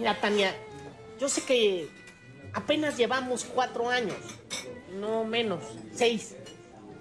[0.00, 0.54] Mira, Tania,
[1.20, 1.86] yo sé que
[2.54, 4.16] apenas llevamos cuatro años,
[4.98, 5.62] no menos,
[5.92, 6.34] seis,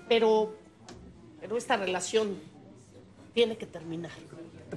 [0.09, 0.53] pero,
[1.39, 2.37] pero esta relación
[3.33, 4.11] tiene que terminar.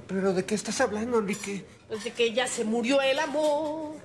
[0.07, 1.65] ¿Pero de qué estás hablando, Enrique?
[1.89, 3.95] Pues de que ya se murió el amor.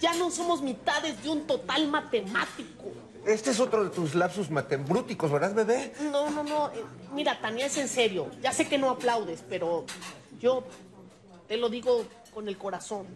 [0.00, 2.84] Ya no somos mitades de un total matemático.
[3.26, 5.92] Este es otro de tus lapsus matembrúticos, ¿verdad, bebé?
[6.10, 6.68] No, no, no.
[6.72, 6.82] eh,
[7.12, 8.30] Mira, Tania, es en serio.
[8.40, 9.84] Ya sé que no aplaudes, pero
[10.40, 10.64] yo
[11.48, 13.06] te lo digo con el corazón.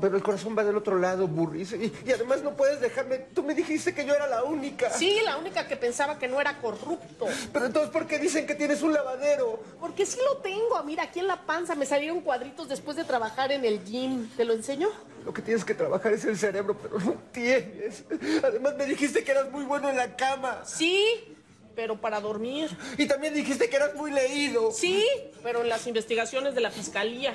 [0.00, 1.72] Pero el corazón va del otro lado, burris.
[1.72, 3.18] Y, y además no puedes dejarme...
[3.34, 4.90] Tú me dijiste que yo era la única.
[4.90, 7.26] Sí, la única que pensaba que no era corrupto.
[7.52, 9.60] Pero entonces, ¿por qué dicen que tienes un lavadero?
[9.80, 10.82] Porque sí lo tengo.
[10.84, 14.28] Mira, aquí en la panza me salieron cuadritos después de trabajar en el gym.
[14.36, 14.88] ¿Te lo enseño?
[15.24, 18.04] Lo que tienes que trabajar es el cerebro, pero no tienes.
[18.44, 20.62] Además me dijiste que eras muy bueno en la cama.
[20.64, 21.35] Sí,
[21.76, 22.76] pero para dormir.
[22.96, 24.72] Y también dijiste que eras muy leído.
[24.72, 25.06] Sí,
[25.42, 27.34] pero en las investigaciones de la fiscalía.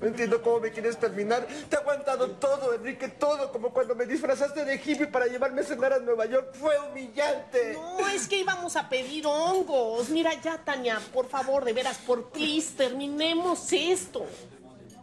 [0.00, 1.46] No entiendo cómo me quieres terminar.
[1.68, 3.50] Te he aguantado todo, Enrique, todo.
[3.50, 6.54] Como cuando me disfrazaste de hippie para llevarme a cenar a Nueva York.
[6.54, 7.72] Fue humillante.
[7.74, 10.08] No, es que íbamos a pedir hongos.
[10.10, 14.24] Mira ya, Tania, por favor, de veras, por please, terminemos esto.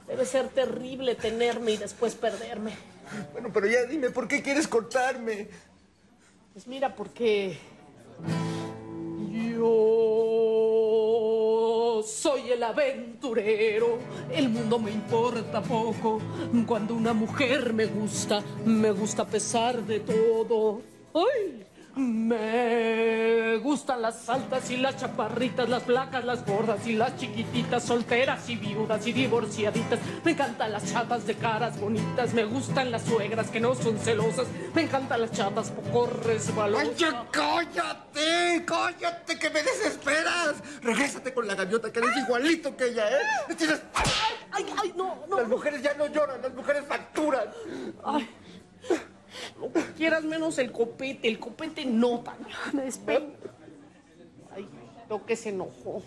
[0.08, 2.73] Debe ser terrible tenerme y después perderme.
[3.34, 5.50] Bueno, pero ya dime, ¿por qué quieres cortarme?
[6.54, 7.58] Pues mira, porque
[9.62, 11.52] yo
[12.04, 14.00] soy el aventurero,
[14.31, 16.20] el mundo me importa poco.
[16.66, 20.82] Cuando una mujer me gusta, me gusta a pesar de todo.
[21.14, 21.64] ¡Ay!
[21.95, 28.48] Me gustan las altas y las chaparritas, las flacas, las gordas y las chiquititas, solteras
[28.50, 30.00] y viudas y divorciaditas.
[30.23, 34.48] Me encantan las chatas de caras bonitas, me gustan las suegras que no son celosas,
[34.73, 36.88] me encantan las chatas poco resbalosas.
[36.88, 38.64] ¡Oye, cállate!
[38.66, 40.55] ¡Cállate, que me desesperas!
[40.81, 43.55] Regrésate con la gaviota, que eres igualito que ella, ¿eh?
[43.58, 43.81] Tienes-
[44.53, 45.38] Ay, ay, no, no.
[45.39, 47.50] Las mujeres ya no lloran, las mujeres facturan.
[48.03, 48.30] Ay,
[49.59, 53.33] lo que quieras menos el copete, el copete no, Tania, me despego.
[54.55, 54.67] Ay,
[55.10, 56.02] lo que se enojó.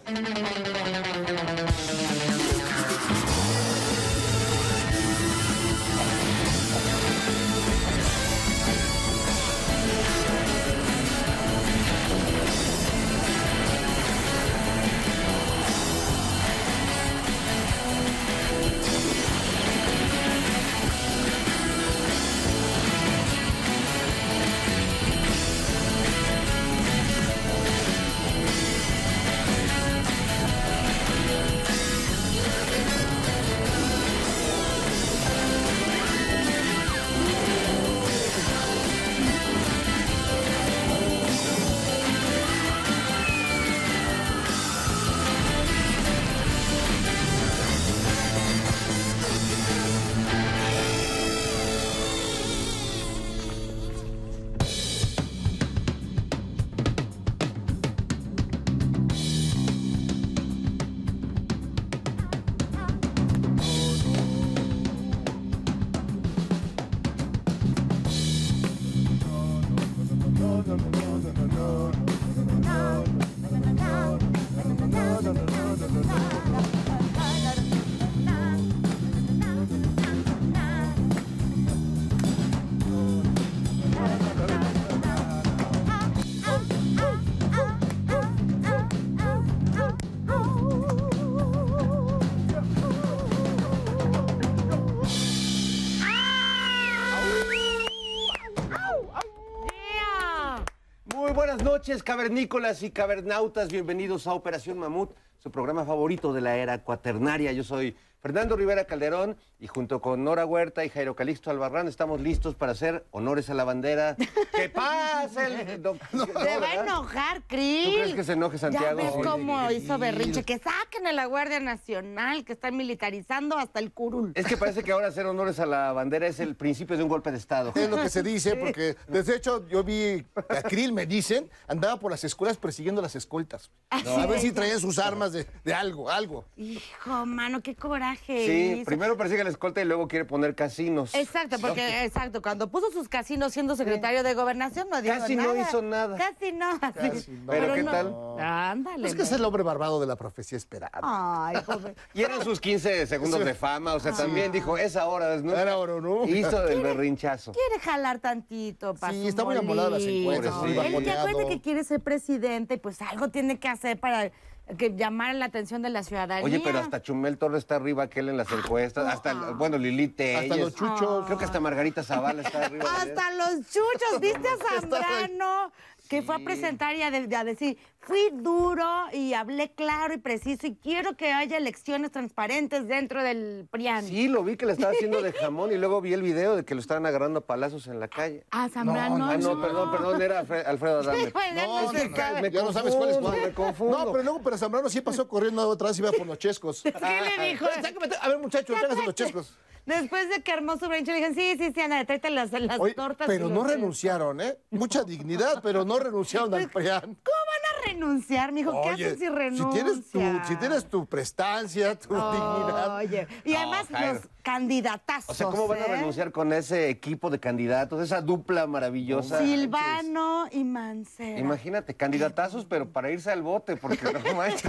[101.85, 103.69] Noches, cavernícolas y cavernautas.
[103.69, 107.53] Bienvenidos a Operación Mamut, su programa favorito de la era cuaternaria.
[107.53, 112.23] Yo soy Fernando Rivera Calderón y junto con Nora Huerta y Jairo Calixto Albarrán estamos
[112.23, 114.17] listos para hacer honores a la bandera.
[114.57, 115.75] ¡Que pase!
[115.75, 117.85] el doc- ¿no, Se va a enojar, Cris.
[117.85, 118.99] ¿Tú crees que se enoje Santiago?
[118.99, 120.43] Ya ves cómo hizo berrinche.
[120.43, 124.33] Que saquen a la Guardia Nacional, que están militarizando hasta el curul.
[124.37, 127.11] Es que parece que ahora hacer honores a la bandera es el principio de un
[127.11, 127.73] golpe de Estado.
[127.75, 131.51] Es lo que se dice, porque de hecho yo vi que a Krill, me dicen,
[131.69, 133.71] andaba por las escuelas persiguiendo las escoltas.
[133.91, 136.47] a ver si traían sus armas de, de algo, algo.
[136.57, 138.14] Hijo, mano, qué coraje.
[138.27, 138.85] Sí, hizo.
[138.85, 141.15] primero persigue la escolta y luego quiere poner casinos.
[141.15, 145.55] Exacto, porque exacto, cuando puso sus casinos siendo secretario de gobernación no dijo Casi no
[145.57, 146.17] hizo nada.
[146.17, 146.79] Casi no.
[146.81, 147.51] Casi no.
[147.53, 148.15] Pero ¿qué no- tal?
[148.41, 149.09] Ándale.
[149.09, 151.01] Es que es el hombre barbado de la profecía esperada.
[151.03, 151.95] Ay, joven.
[152.15, 155.55] Y eran sus 15 segundos de fama, o sea, también dijo, es ahora, ¿no?
[155.57, 156.25] Era oro, ¿no?
[156.27, 157.53] Hizo el berrinchazo.
[157.53, 161.29] Quiere jalar tantito para Sí, está muy amolado a las encuestas, muy Él te bajoneado.
[161.29, 164.31] acuerda que quiere ser presidente y pues algo tiene que hacer para
[164.79, 166.45] que llamar la atención de la ciudadanía.
[166.45, 169.13] Oye, pero hasta Chumel Torres está arriba que él en las encuestas.
[169.13, 170.51] Hasta, bueno, Lili Telles.
[170.51, 171.27] Hasta los chuchos.
[171.27, 172.85] Creo que hasta Margarita Zavala está arriba.
[172.97, 175.73] Hasta los chuchos, ¿viste a Zambrano?
[176.09, 180.19] Que fue a presentar y a, de- a decir, fui duro y hablé claro y
[180.19, 184.05] preciso y quiero que haya elecciones transparentes dentro del PRIAN.
[184.05, 186.65] Sí, lo vi que le estaba haciendo de jamón y luego vi el video de
[186.67, 188.45] que lo estaban agarrando a palazos en la calle.
[188.51, 189.25] Ah, Zambrano.
[189.31, 191.33] Ah, no, perdón, perdón, era Alfre- Alfredo Adame.
[191.55, 192.43] No, no no, sabe.
[192.43, 193.41] me ya no sabes cuál es cuál.
[193.41, 193.99] me confundo.
[194.05, 196.83] No, pero luego para Zambrano sí pasó corriendo atrás y iba por los chescos.
[196.83, 197.67] ¿Qué le dijo?
[197.81, 199.59] Sácame, A ver, muchachos, tráiganse los chescos.
[199.87, 202.81] Después de que armó su rancho, le dijeron, sí, sí, sí, Ana, tráete las, las
[202.81, 203.27] Oye, tortas.
[203.27, 204.57] pero no renunciaron, ¿eh?
[204.71, 207.01] Mucha dignidad, pero no renunciaron al PRIAN.
[207.03, 208.71] ¿Cómo van a renunciar, mijo?
[208.83, 209.71] ¿Qué Oye, hacen si si renuncian?
[209.73, 212.97] tienes tu, si tienes tu prestancia, tu dignidad.
[212.97, 214.13] Oye, y No, además Jairo.
[214.15, 215.31] los candidatazos.
[215.31, 215.89] O sea, ¿cómo van a ¿eh?
[215.97, 219.39] renunciar con ese equipo de candidatos, esa dupla maravillosa?
[219.39, 221.39] Silvano y Mancera.
[221.39, 224.63] Imagínate, candidatazos, pero para irse al bote, porque no manches,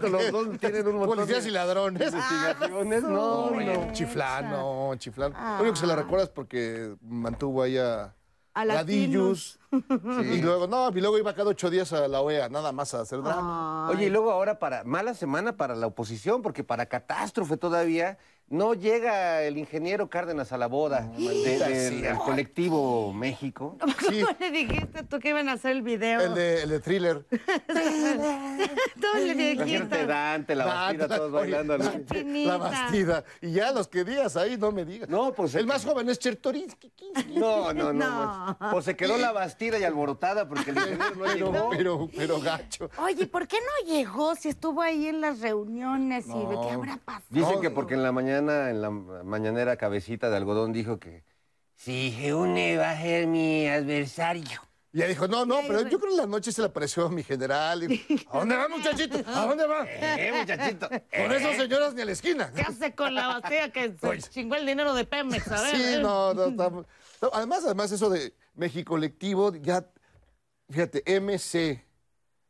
[0.00, 2.02] con los dos tienen un montón Policías de y ladrones.
[2.12, 3.02] investigaciones.
[3.04, 3.92] No, no.
[3.92, 5.34] Chiflano, chiflano.
[5.38, 8.14] Lo único que se le recuerda es porque mantuvo ahí a,
[8.54, 9.58] A Ladillos.
[9.70, 13.00] Y luego, no, y luego iba cada ocho días a la OEA, nada más a
[13.00, 13.88] hacer drama.
[13.88, 18.18] Oye, y luego ahora para mala semana para la oposición, porque para catástrofe todavía
[18.48, 21.24] no llega el ingeniero Cárdenas a la boda de-
[21.58, 22.00] de- sí.
[22.02, 23.78] del colectivo México.
[24.08, 24.20] Sí.
[24.22, 26.20] ¿Cómo le dijiste tú que iban a hacer el video?
[26.20, 27.24] El de, el de thriller.
[29.00, 30.06] Todos le dijiste.
[30.06, 31.78] Dante, la bastida, todos bailando.
[31.78, 33.24] la- bastida.
[33.40, 35.08] Y ya los que digas ahí, no me digas.
[35.08, 36.92] No, pues El más joven es Chertorinsky.
[37.32, 38.12] No, no, no.
[38.12, 38.56] No.
[38.58, 41.70] pues, Pues se quedó la bastida y alborotada porque el ingeniero no llegó.
[41.70, 42.90] pero, pero gacho.
[42.98, 46.96] Oye, ¿por qué no llegó si estuvo ahí en las reuniones y de qué habrá
[46.98, 47.24] pasado?
[47.30, 51.24] Dicen que porque en la mañana, en la mañanera cabecita de algodón dijo que
[51.74, 54.60] si se une va a ser mi adversario.
[54.94, 57.06] Y ella dijo, no, no, pero yo creo que en la noche se le apareció
[57.06, 57.90] a mi general.
[57.90, 59.18] Y, ¿A dónde va, muchachito?
[59.26, 59.86] ¿A dónde va?
[59.88, 60.86] Eh, muchachito.
[61.16, 62.52] Con esas señoras ni a la esquina.
[62.54, 64.20] ¿Qué hace con la bastilla que se Oye.
[64.22, 65.48] chingó el dinero de Pemex?
[65.50, 66.86] A ver, Sí, no, no, estamos-
[67.22, 69.86] no, Además, además, eso de México Colectivo, ya,
[70.68, 71.82] fíjate, MC,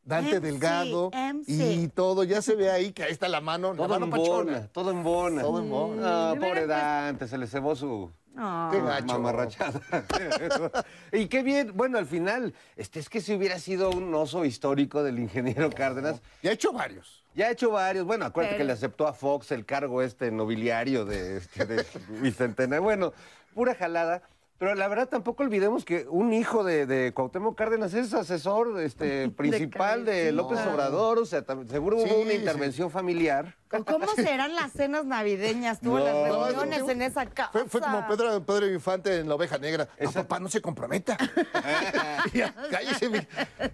[0.04, 1.48] Dante MC, Delgado MC.
[1.74, 4.10] y todo, ya se ve ahí que ahí está la mano, la Todo mano en
[4.10, 4.52] pachona.
[4.52, 5.42] bona, todo en bona.
[5.42, 6.34] Todo en bona.
[6.34, 8.10] No, pobre Dante, se le cebó su.
[8.34, 9.06] Qué gacho.
[9.06, 9.78] mamarrachada.
[11.12, 15.02] y qué bien, bueno, al final, este, es que si hubiera sido un oso histórico
[15.02, 17.22] del ingeniero Cárdenas, Y ha hecho varios.
[17.34, 18.06] ya ha hecho varios.
[18.06, 21.84] Bueno, acuérdate Pero- que le aceptó a Fox el cargo este nobiliario de, este, de
[22.22, 22.82] Bicentenario.
[22.82, 23.12] Bueno,
[23.54, 24.22] pura jalada.
[24.62, 29.28] Pero la verdad tampoco olvidemos que un hijo de, de Cuauhtémoc Cárdenas es asesor este,
[29.36, 30.30] principal de.
[30.30, 31.18] López Obrador.
[31.18, 32.36] O sea, seguro Sí, hubo una sí.
[32.36, 33.56] intervención familiar.
[33.72, 37.50] ¿O ¿Cómo serán las cenas navideñas tú, No, las reuniones no, en esa casa?
[37.50, 39.88] Fue, fue como Pedro, Pedro Infante en La Oveja Negra.
[39.98, 41.16] No, Esa- papá, no se comprometa.
[42.32, 43.18] Ya, cállese, mi-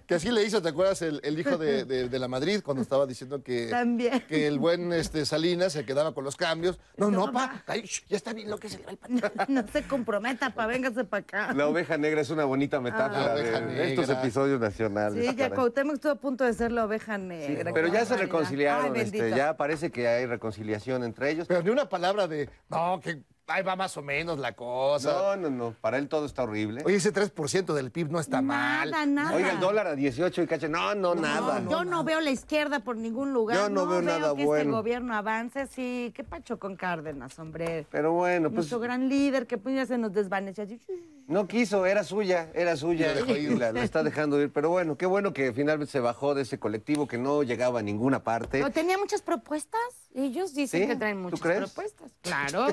[0.07, 1.01] Que así le hizo, ¿te acuerdas?
[1.03, 4.21] El, el hijo de, de- de la Madrid cuando estaba diciendo que, También.
[4.27, 6.79] que el buen este, Salinas se quedaba con los cambios.
[6.97, 7.61] No, no, papá,
[8.07, 9.31] ya está bien lo que se le va el patrón.
[9.49, 11.53] No se comprometa, pa, véngase para acá.
[11.53, 15.25] La oveja negra es una bonita metáfora Ah, la de, estos episodios nacionales.
[15.25, 15.49] Sí, ya.
[15.49, 17.73] Cuauhtémoc estuvo a punto de ser la oveja negra.
[17.73, 21.47] Pero ya se reconciliaron, Ay, este, ya parece que hay reconciliación entre ellos.
[21.47, 25.11] Pero ni una palabra de, no, que ahí va más o menos la cosa.
[25.11, 26.81] No, no, no, para él todo está horrible.
[26.85, 28.91] Oye, ese 3% del PIB no está mal.
[28.91, 29.35] Nada, nada.
[29.35, 30.69] Oiga, el dólar a 18 y caché.
[30.69, 31.63] No, no, nada.
[31.69, 33.57] Yo no veo la izquierda por ningún lugar.
[33.57, 34.71] Yo no veo nada que este bueno.
[34.77, 35.67] gobierno avance.
[35.67, 37.87] Sí, qué pacho con Cárdenas, hombre.
[37.89, 40.61] Pero bueno, pues Nuestro gran líder que pues, ya se nos desvanece.
[40.63, 40.79] así.
[41.27, 43.13] no quiso, era suya, era suya.
[43.13, 43.57] Dejó ir.
[43.57, 44.51] La, la está dejando ir.
[44.51, 47.83] Pero bueno, qué bueno que finalmente se bajó de ese colectivo que no llegaba a
[47.83, 48.59] ninguna parte.
[48.59, 49.79] Pero tenía muchas propuestas.
[50.13, 50.87] Ellos dicen ¿Sí?
[50.87, 51.59] que traen ¿Tú muchas crees?
[51.71, 52.11] propuestas.
[52.21, 52.67] Claro,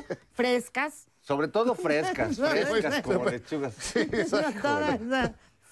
[0.71, 1.09] frescas.
[1.21, 3.97] Sobre todo frescas, frescas como lechugas.
[3.97, 4.53] Esa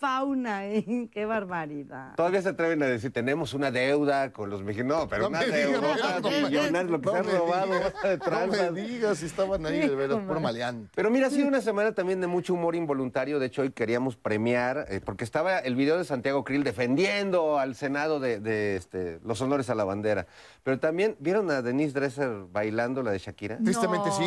[0.04, 1.08] fauna, ¿eh?
[1.10, 2.14] qué barbaridad.
[2.14, 4.98] Todavía se atreven a decir, tenemos una deuda con los mexicanos.
[4.98, 8.02] No, pero No una me digas, deuda no lo que no se han robado digas,
[8.02, 10.90] de No me digas si estaban ahí, de veras, puro maleante.
[10.94, 13.38] Pero mira, ha sido una semana también de mucho humor involuntario.
[13.38, 17.74] De hecho, hoy queríamos premiar, eh, porque estaba el video de Santiago Krill defendiendo al
[17.74, 20.26] Senado de, de, este, los honores a la bandera.
[20.64, 23.56] Pero también, ¿vieron a Denise Dresser bailando la de Shakira?
[23.56, 24.24] Tristemente sí.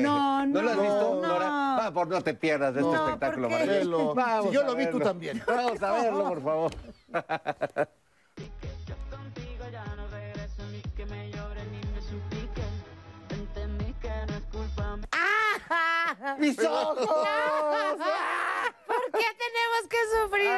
[0.00, 0.46] No, no.
[0.46, 1.28] ¿No lo has visto, no.
[1.28, 1.76] Nora?
[1.80, 4.14] Va, por no te pierdas de este espectáculo maravilloso.
[4.42, 5.13] Si yo lo vi, tú verlo.
[5.14, 5.42] También.
[5.46, 6.72] Vamos a verlo, por favor.
[15.12, 16.36] ¡Ah!
[16.38, 17.08] ¡Mis ojos!
[19.10, 20.50] ¿Por qué tenemos que sufrir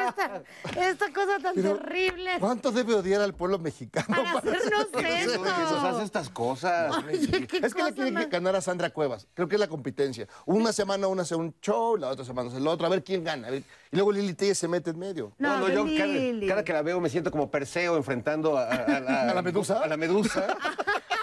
[0.73, 2.31] esta, esta cosa tan Pero, terrible?
[2.39, 4.07] ¿Cuánto debe odiar al pueblo mexicano?
[4.07, 5.43] Para hacernos Que esto.
[5.43, 6.95] nos hace estas cosas.
[7.05, 9.27] Oye, qué Es que cosa le tiene más- que ganar a Sandra Cuevas.
[9.33, 10.27] Creo que es la competencia.
[10.45, 12.85] Una semana una hace un show, la otra semana hace el otro.
[12.87, 13.47] A ver quién gana.
[13.47, 13.63] a ver.
[13.91, 15.31] Y luego Lili Telles se mete en medio.
[15.37, 18.83] No, No, no, yo cada, que la veo me siento como Perseo enfrentando a, a-
[18.97, 19.79] a la, ¿A la medusa?
[19.83, 20.47] A la medusa.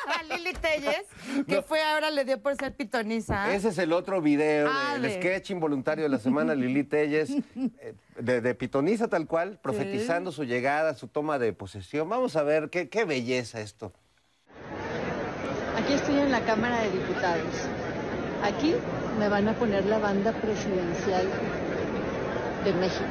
[0.06, 1.06] A Lili Telles,
[1.46, 3.54] que fue ahora le dio por ser pitoniza.
[3.54, 7.30] Ese es el otro video Ah, del de- sketch involuntario de la semana, Lili Telles,
[7.80, 12.08] eh, de, de pitoniza tal cual, profetizando su llegada, su toma de posesión.
[12.08, 13.92] Vamos a ver qué, qué belleza esto.
[15.76, 17.54] Aquí estoy en la Cámara de Diputados.
[18.42, 18.74] Aquí
[19.18, 21.26] me van a poner la banda presidencial
[22.64, 23.04] de México.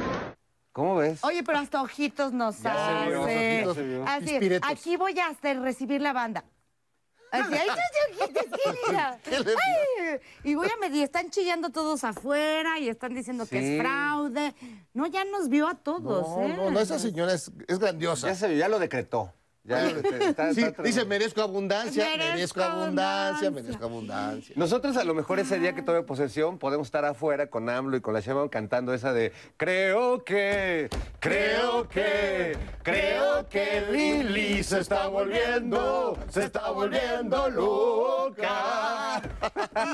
[0.71, 1.23] ¿Cómo ves?
[1.23, 2.73] Oye, pero hasta ojitos nos Ya
[3.03, 3.55] se vio, hace.
[3.57, 4.03] ojitos se vio.
[4.07, 6.43] Así, aquí voy a hacer recibir la banda.
[7.33, 7.67] Así, ay.
[9.25, 14.53] Ay, y voy a medir, están chillando todos afuera y están diciendo que es fraude.
[14.93, 16.53] No, ya nos vio a todos, No, ¿eh?
[16.55, 18.27] no, no, esa señora es, es grandiosa.
[18.27, 19.33] Ya se vio, ya lo decretó.
[19.65, 23.51] Ya, está- Sí, está- dice, merezco abundancia, Merezco merezco, abundancia, abundancia.
[23.51, 24.55] merezco abundancia.
[24.57, 28.01] Nosotros a lo mejor ese día que tome posesión podemos estar afuera con AMLO y
[28.01, 30.89] con la Sheinbaum cantando esa de Creo que,
[31.21, 39.21] creo que, creo que Lili se está volviendo, se está volviendo loca.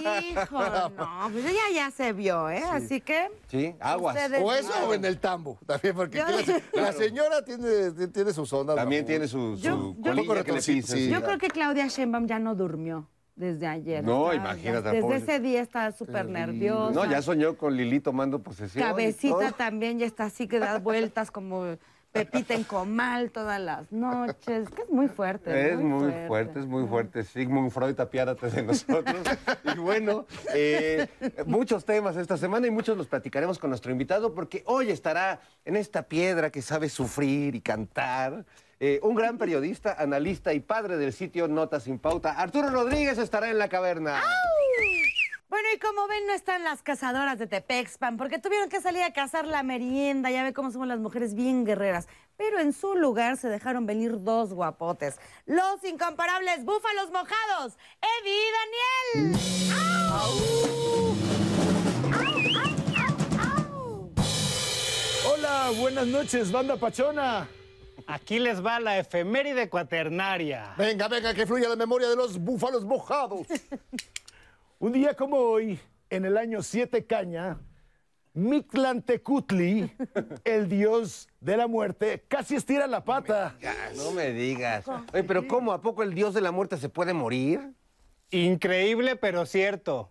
[0.01, 0.59] Hijo,
[0.97, 2.63] no, pues ella ya se vio, ¿eh?
[2.71, 3.29] Así que.
[3.47, 4.17] Sí, aguas.
[4.41, 6.25] O eso o en el tambo, también, porque Yo-
[6.73, 8.75] la, la señora tiene, tiene sus ondas.
[8.75, 9.58] También tiene amor.
[9.61, 10.81] Yo- yo- Poco que sí.
[10.81, 11.09] sí.
[11.09, 14.03] Yo creo que Claudia Sheinbaum ya no durmió desde ayer.
[14.03, 16.91] No, imagínate, Desde pobre- ese día está súper nerviosa.
[16.93, 18.83] No, ya soñó con Lili tomando posesión.
[18.85, 21.77] Cabecita también ya está así que da vueltas como
[22.11, 24.67] Pepita en comal todas las noches.
[24.71, 25.71] Que es muy fuerte.
[25.73, 27.23] Es muy fuerte, es muy fuerte.
[27.23, 29.15] Sigmund Freud, apiádate de nosotros.
[29.75, 30.25] y bueno,
[30.55, 31.07] eh,
[31.45, 35.75] muchos temas esta semana y muchos los platicaremos con nuestro invitado porque hoy estará en
[35.75, 38.43] esta piedra que sabe sufrir y cantar.
[38.79, 42.31] Eh, un gran periodista, analista y padre del sitio Notas sin Pauta.
[42.31, 44.21] Arturo Rodríguez estará en la caverna.
[45.49, 49.11] Bueno, y como ven, no están las cazadoras de Tepexpan, porque tuvieron que salir a
[49.11, 50.29] cazar la merienda.
[50.29, 52.07] Ya ve cómo somos las mujeres bien guerreras.
[52.37, 55.19] Pero en su lugar se dejaron venir dos guapotes.
[55.45, 57.77] Los incomparables búfalos mojados,
[58.21, 58.51] Eddie y
[59.17, 59.39] Daniel.
[59.73, 60.37] ¡Au!
[62.13, 64.13] ¡Au, au, au, au!
[65.33, 67.47] Hola, buenas noches, banda Pachona.
[68.09, 70.73] Aquí les va la efeméride cuaternaria.
[70.75, 73.45] Venga, venga, que fluya la memoria de los búfalos mojados.
[74.79, 77.59] Un día como hoy, en el año 7 Caña,
[78.33, 79.95] Mictlantecutli,
[80.43, 83.55] el dios de la muerte, casi estira la pata.
[83.95, 84.87] No me digas.
[85.13, 85.71] Oye, pero ¿cómo?
[85.71, 87.75] ¿A poco el dios de la muerte se puede morir?
[88.31, 90.09] Increíble, pero cierto.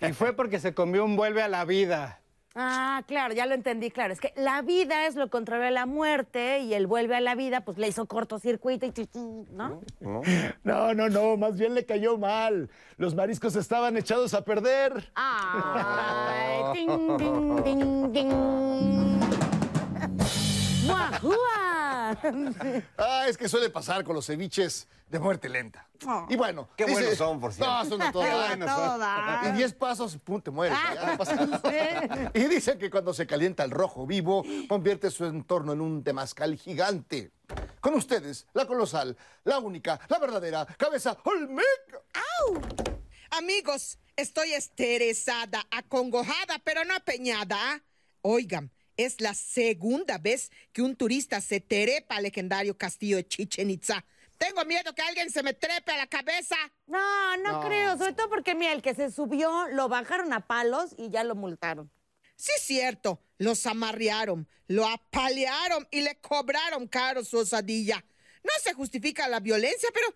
[0.00, 2.22] Y fue porque se comió un vuelve a la vida.
[2.56, 4.12] Ah, claro, ya lo entendí, claro.
[4.12, 7.34] Es que la vida es lo contrario a la muerte y él vuelve a la
[7.34, 9.08] vida, pues le hizo cortocircuito y chi,
[9.50, 9.80] ¿no?
[10.62, 12.70] No, no, no, más bien le cayó mal.
[12.96, 15.10] Los mariscos estaban echados a perder.
[15.16, 19.20] Ay, ding, ding, ding, ding.
[22.98, 25.88] Ah, es que suele pasar con los ceviches de muerte lenta.
[26.06, 26.26] Oh.
[26.28, 26.68] Y bueno.
[26.76, 27.72] Qué buenos son, por cierto.
[27.72, 29.46] No, son de todas.
[29.48, 30.76] Y 10 pasos, pum, te mueres.
[30.94, 31.18] ya.
[32.32, 32.40] Sí.
[32.40, 36.56] Y dicen que cuando se calienta el rojo vivo, convierte su entorno en un temazcal
[36.56, 37.32] gigante.
[37.80, 42.00] Con ustedes, la colosal, la única, la verdadera, cabeza Olmeca.
[43.30, 47.82] Amigos, estoy estresada, acongojada, pero no apeñada.
[48.22, 53.70] Oigan, es la segunda vez que un turista se trepa al legendario castillo de Chichen
[53.70, 54.04] Itza.
[54.38, 56.56] Tengo miedo que alguien se me trepe a la cabeza.
[56.86, 60.94] No, no, creo, sobre todo porque mira, el que se subió lo bajaron a palos
[60.98, 61.90] y ya lo multaron.
[62.36, 68.04] Sí, cierto, los amarrearon, lo apalearon y le cobraron caro su osadilla.
[68.42, 70.08] No se justifica la violencia, pero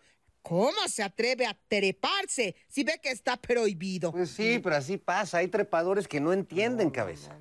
[0.42, 4.12] ¿cómo se atreve a treparse si ve que está prohibido?
[4.12, 5.38] Pues sí, pero así pasa.
[5.38, 7.38] Hay trepadores que no entienden, cabeza.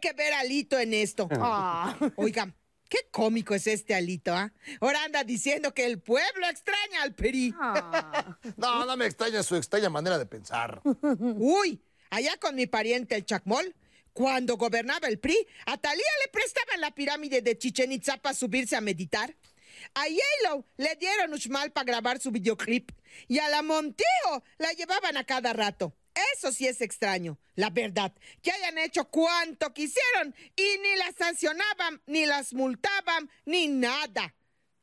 [0.00, 1.28] ¿Qué tiene que ver Alito en esto?
[1.32, 1.96] Ah.
[2.16, 2.54] Oigan,
[2.88, 4.52] qué cómico es este Alito, ¿ah?
[4.80, 7.54] Ahora anda diciendo que el pueblo extraña al PRI.
[7.60, 8.38] Ah.
[8.56, 10.80] No, no me extraña su extraña manera de pensar.
[10.82, 13.74] Uy, allá con mi pariente el Chacmol,
[14.12, 18.76] cuando gobernaba el PRI, a Talía le prestaban la pirámide de Chichen Itza para subirse
[18.76, 19.34] a meditar.
[19.94, 22.90] A Yellow le dieron Uxmal para grabar su videoclip.
[23.26, 25.94] Y a la Montijo la llevaban a cada rato.
[26.34, 32.00] Eso sí es extraño, la verdad, que hayan hecho cuanto quisieron y ni las sancionaban,
[32.06, 34.34] ni las multaban, ni nada.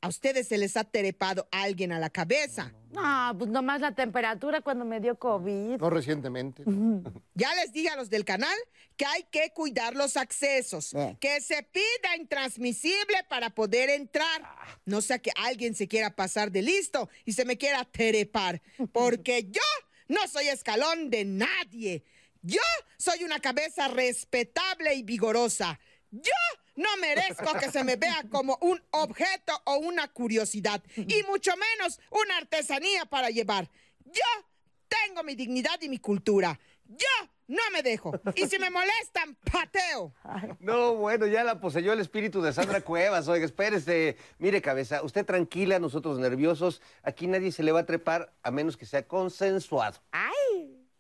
[0.01, 2.71] A ustedes se les ha trepado alguien a la cabeza.
[2.95, 5.79] Ah, pues nomás la temperatura cuando me dio COVID.
[5.79, 6.63] No recientemente.
[7.33, 8.55] Ya les dije a los del canal
[8.95, 11.17] que hay que cuidar los accesos, Eh.
[11.19, 14.41] que se pida intransmisible para poder entrar.
[14.85, 18.61] No sea que alguien se quiera pasar de listo y se me quiera terepar,
[18.93, 19.61] porque yo
[20.07, 22.03] no soy escalón de nadie.
[22.41, 22.61] Yo
[22.97, 25.79] soy una cabeza respetable y vigorosa.
[26.11, 26.31] Yo
[26.75, 31.99] no merezco que se me vea como un objeto o una curiosidad, y mucho menos
[32.11, 33.69] una artesanía para llevar.
[34.05, 34.47] Yo
[34.87, 36.59] tengo mi dignidad y mi cultura.
[36.85, 38.19] Yo no me dejo.
[38.35, 40.13] Y si me molestan, pateo.
[40.59, 43.27] No, bueno, ya la poseyó el espíritu de Sandra Cuevas.
[43.27, 44.17] Oiga, espérese.
[44.39, 46.81] Mire, cabeza, usted tranquila, nosotros nerviosos.
[47.03, 49.99] Aquí nadie se le va a trepar a menos que sea consensuado.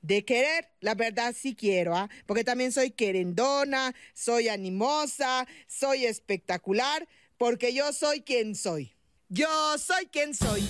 [0.01, 2.09] De querer, la verdad sí quiero, ¿ah?
[2.27, 8.93] Porque también soy querendona, soy animosa, soy espectacular, porque yo soy quien soy.
[9.29, 10.67] Yo soy quien soy.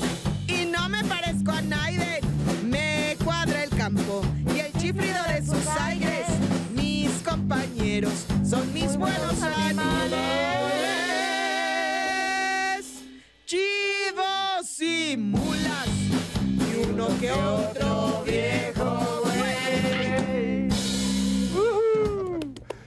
[0.48, 2.22] Y no me parezco a nadie.
[2.63, 4.24] Me cuadra el campo
[8.04, 10.16] son mis buenos animales.
[13.46, 15.88] Chivos y mulas.
[16.44, 20.68] Y uno que otro viejo güey.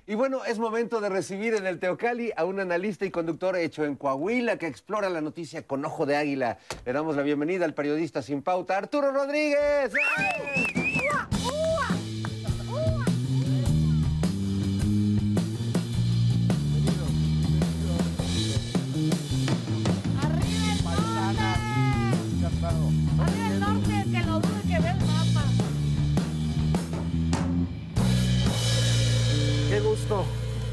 [0.06, 3.86] Y bueno, es momento de recibir en el Teocali a un analista y conductor hecho
[3.86, 6.58] en Coahuila que explora la noticia con ojo de águila.
[6.84, 9.90] Le damos la bienvenida al periodista sin pauta, Arturo Rodríguez.
[10.16, 10.77] Arriba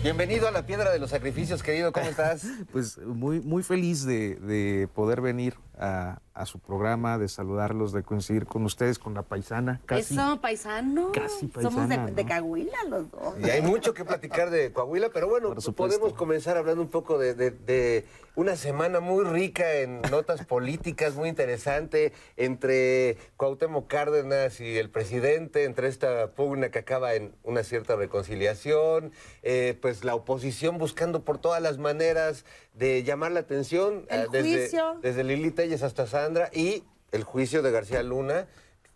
[0.02, 1.92] Bienvenido a la Piedra de los Sacrificios, querido.
[1.92, 2.46] ¿Cómo estás?
[2.72, 8.04] Pues muy, muy feliz de, de poder venir a, a su programa, de saludarlos, de
[8.04, 9.80] coincidir con ustedes, con la paisana.
[9.86, 10.14] Casi.
[10.16, 11.14] Eso, paisano.
[11.14, 12.30] Casi Somos de, paisana, de ¿no?
[12.30, 13.36] Cahuila los dos.
[13.42, 17.34] Y hay mucho que platicar de Coahuila, pero bueno, podemos comenzar hablando un poco de,
[17.36, 24.78] de- de una semana muy rica en notas políticas, muy interesante, entre Cuauhtémoc Cárdenas y
[24.78, 30.78] el presidente, entre esta pugna que acaba en una cierta reconciliación, eh, pues la oposición
[30.78, 32.44] buscando por todas las maneras
[32.78, 35.00] de llamar la atención, El eh, desde, juicio.
[35.02, 38.48] desde Lili Telles hasta Sandra, y el juicio de García Luna,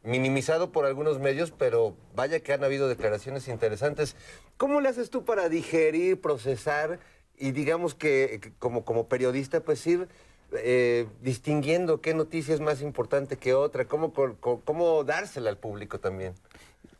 [0.03, 4.15] minimizado por algunos medios, pero vaya que han habido declaraciones interesantes.
[4.57, 6.99] ¿Cómo le haces tú para digerir, procesar
[7.37, 10.07] y digamos que como, como periodista, pues ir
[10.51, 13.85] eh, distinguiendo qué noticia es más importante que otra?
[13.85, 16.33] ¿Cómo, cómo dársela al público también?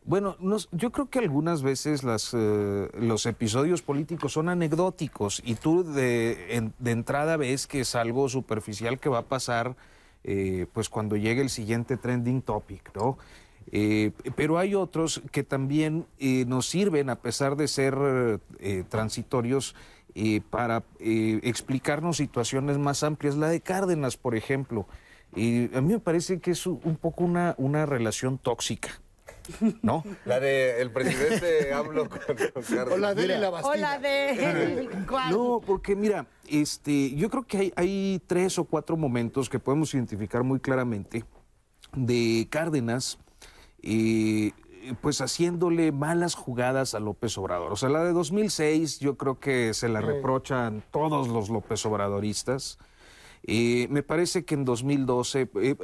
[0.09, 5.53] Bueno, nos- yo creo que algunas veces las, eh, los episodios políticos son anecdóticos y
[5.53, 9.75] tú de, en- de entrada ves que es algo superficial que va a pasar
[10.23, 13.19] eh, pues cuando llegue el siguiente trending topic, ¿no?
[13.71, 17.95] Eh, pero hay otros que también eh, nos sirven, a pesar de ser
[18.89, 19.75] transitorios,
[20.49, 23.35] para explicarnos situaciones más amplias.
[23.37, 24.87] La de Cárdenas, por ejemplo,
[25.33, 25.37] a
[25.81, 28.89] mí me parece que es un poco una relación tóxica.
[29.81, 30.03] ¿No?
[30.25, 32.93] La del presidente hablo con, con Carlos.
[32.93, 33.73] O la de él y la Bastilla.
[33.73, 34.89] Hola de...
[35.07, 35.31] ¿Cuál?
[35.31, 39.93] No, porque mira, este, yo creo que hay, hay tres o cuatro momentos que podemos
[39.93, 41.23] identificar muy claramente
[41.95, 43.19] de Cárdenas,
[43.81, 44.51] eh,
[45.01, 47.71] pues haciéndole malas jugadas a López Obrador.
[47.71, 52.77] O sea, la de 2006 yo creo que se la reprochan todos los López Obradoristas.
[53.43, 55.75] Eh, me parece que en 2012, eh,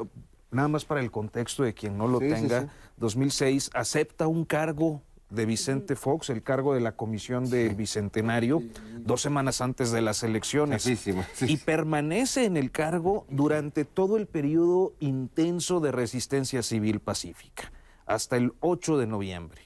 [0.56, 2.68] nada más para el contexto de quien no lo Sí, sí, tenga, sí.
[2.98, 8.62] 2006 acepta un cargo de Vicente Fox, el cargo de la Comisión del Bicentenario,
[9.00, 10.84] dos semanas antes de las elecciones.
[10.84, 10.98] Sí.
[11.42, 17.72] Y permanece en el cargo durante todo el periodo intenso de resistencia civil pacífica,
[18.06, 19.62] hasta el 8 de noviembre.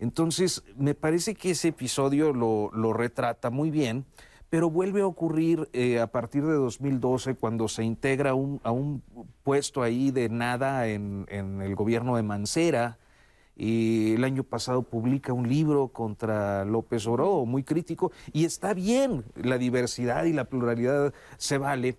[0.00, 4.06] Entonces, me parece que ese episodio lo, lo retrata muy bien,
[4.54, 9.02] pero vuelve a ocurrir eh, a partir de 2012, cuando se integra un- a un
[9.42, 12.96] puesto ahí de nada en, en el gobierno de Mancera.
[13.56, 19.24] Y el año pasado publica un libro contra López Obrador, muy crítico, y está bien,
[19.34, 21.96] la diversidad y la pluralidad se vale,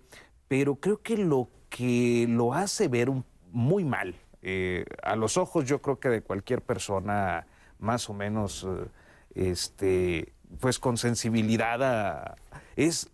[0.48, 3.10] pero creo que lo que lo hace ver
[3.52, 7.46] muy mal, eh, a los ojos yo creo que de cualquier persona
[7.78, 12.34] más o menos, eh, este, pues con sensibilidad, a-
[12.76, 13.08] es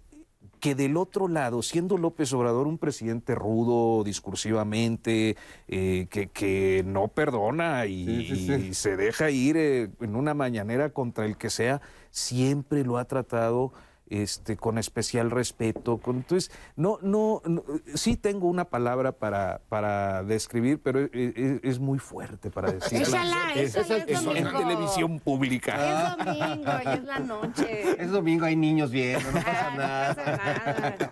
[0.61, 7.09] que del otro lado, siendo López Obrador un presidente rudo discursivamente, eh, que, que no
[7.09, 8.53] perdona y, Sí, sí, sí.
[8.69, 13.07] y se deja ir eh, en una mañanera contra el que sea, siempre lo ha
[13.07, 13.73] tratado
[14.13, 15.99] este, con especial respeto.
[15.99, 21.61] Con, entonces, no, no, no- sí tengo una palabra para, para describir, pero e- e-
[21.63, 23.03] es, muy fuerte para decirla.
[23.07, 24.59] Échala, Es- es es en domingo.
[24.59, 26.17] televisión pública.
[26.19, 28.03] Es domingo y es la noche.
[28.03, 30.15] Es domingo, hay niños viendo, no pasa no nada.
[30.15, 30.37] pasa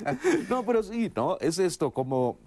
[0.05, 0.19] nada.
[0.51, 1.39] No, pero sí, ¿no?
[1.41, 2.39] Es esto, como,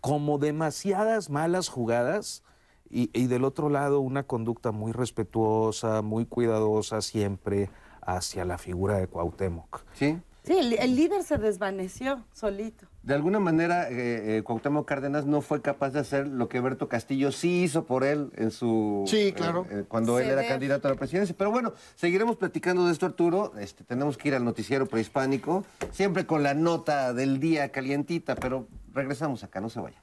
[0.00, 2.42] como demasiadas malas jugadas
[2.90, 7.70] y, y del otro lado una conducta muy respetuosa, muy cuidadosa siempre
[8.02, 9.80] hacia la figura de Cuauhtémoc.
[9.94, 10.18] ¿Sí?
[10.44, 12.86] Sí, el, el líder se desvaneció solito.
[13.04, 16.88] De alguna manera, eh, eh, Cuauhtémoc Cárdenas no fue capaz de hacer lo que Berto
[16.88, 19.04] Castillo sí hizo por él en su...
[19.06, 19.66] Sí, claro.
[19.70, 21.34] eh, eh, cuando él era candidato a la presidencia.
[21.38, 23.52] Pero bueno, seguiremos platicando de esto, Arturo.
[23.58, 28.66] Este, tenemos que ir al noticiero prehispánico, siempre con la nota del día calientita, pero
[28.92, 30.02] regresamos acá, no se vaya.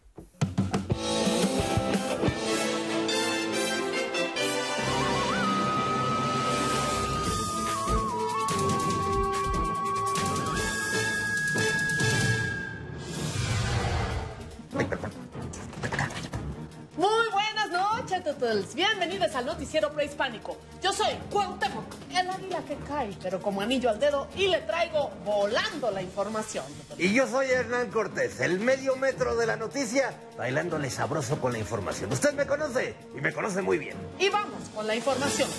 [16.95, 18.73] Muy buenas noches, tutuls.
[18.73, 20.57] Bienvenidos al noticiero prehispánico.
[20.81, 25.09] Yo soy Cuauhtémoc, el águila que cae, pero como anillo al dedo, y le traigo
[25.25, 26.63] volando la información.
[26.97, 31.59] Y yo soy Hernán Cortés, el medio metro de la noticia, bailándole sabroso con la
[31.59, 32.13] información.
[32.13, 33.97] Usted me conoce y me conoce muy bien.
[34.17, 35.49] Y vamos con la información.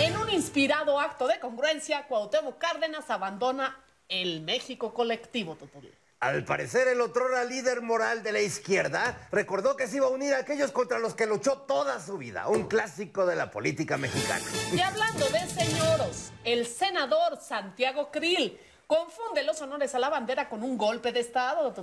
[0.00, 5.90] En un inspirado acto de congruencia, Cuauhtémoc Cárdenas abandona el México colectivo, tutul.
[6.20, 10.34] Al parecer, el otrora líder moral de la izquierda recordó que se iba a unir
[10.34, 14.44] a aquellos contra los que luchó toda su vida, un clásico de la política mexicana.
[14.70, 20.62] Y hablando de señoros, el senador Santiago Krill confunde los honores a la bandera con
[20.62, 21.74] un golpe de Estado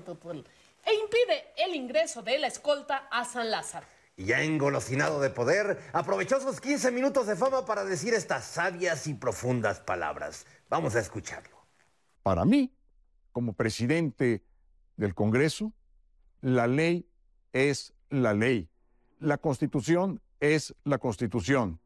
[0.86, 3.88] e impide el ingreso de la escolta a San Lázaro.
[4.18, 9.08] Y ya engolosinado de poder, aprovechó sus 15 minutos de fama para decir estas sabias
[9.08, 10.46] y profundas palabras.
[10.70, 11.58] Vamos a escucharlo.
[12.22, 12.77] Para mí,
[13.38, 14.42] como presidente
[14.96, 15.72] del Congreso,
[16.42, 17.06] la ley
[17.54, 18.68] es la ley.
[19.20, 21.80] La constitución es la constitución.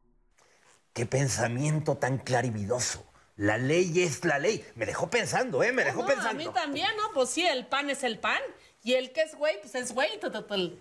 [0.94, 3.04] Qué pensamiento tan clarividoso.
[3.36, 4.64] La ley es la ley.
[4.76, 5.72] Me dejó pensando, ¿eh?
[5.72, 6.52] Me dejó No, a mí pensando.
[6.52, 7.12] también, ¿no?
[7.12, 8.40] Pues sí, el pan es el pan.
[8.82, 10.08] Y el que es güey, pues es güey.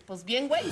[0.06, 0.64] Pues bien, güey.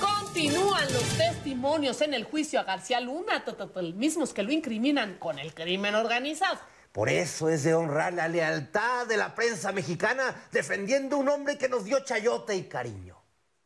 [0.00, 3.44] Continúan los testimonios en el juicio a García Luna,
[3.92, 6.58] mismos que lo incriminan con el crimen organizado.
[6.94, 11.68] Por eso es de honrar la lealtad de la prensa mexicana defendiendo un hombre que
[11.68, 13.20] nos dio chayote y cariño.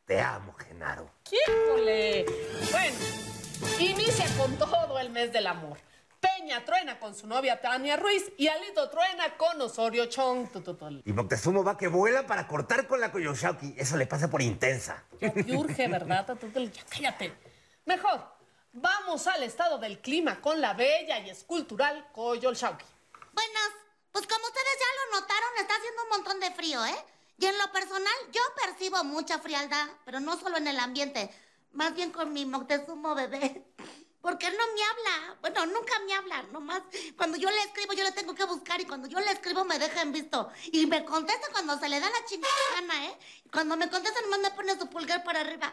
[0.06, 1.10] Te amo, Genaro.
[1.30, 2.24] ¡Híjole!
[2.70, 2.96] Bueno,
[3.78, 5.76] inicia con todo el mes del amor.
[6.18, 10.48] Peña truena con su novia Tania Ruiz y Alito truena con Osorio Chong.
[11.04, 13.74] Y Moctezuma va que vuela para cortar con la Coyoshauki.
[13.76, 15.04] Eso le pasa por intensa.
[15.20, 16.24] Ya te urge, ¿verdad?
[16.24, 16.72] tututul?
[16.72, 17.34] Ya cállate.
[17.84, 18.24] Mejor,
[18.72, 22.86] vamos al estado del clima con la bella y escultural Coyolxauhqui.
[23.38, 23.70] Buenas.
[24.10, 27.04] Pues como ustedes ya lo notaron, está haciendo un montón de frío, ¿eh?
[27.38, 31.30] Y en lo personal, yo percibo mucha frialdad, pero no solo en el ambiente,
[31.70, 33.64] más bien con mi Moctezuma bebé.
[34.20, 35.38] Porque él no me habla.
[35.40, 36.82] Bueno, nunca me habla, nomás.
[37.16, 39.78] Cuando yo le escribo, yo le tengo que buscar y cuando yo le escribo me
[39.78, 40.50] deja en visto.
[40.72, 43.18] Y me contesta cuando se le da la chingada gana, ¿eh?
[43.52, 45.72] Cuando me contesta nomás me pone su pulgar para arriba.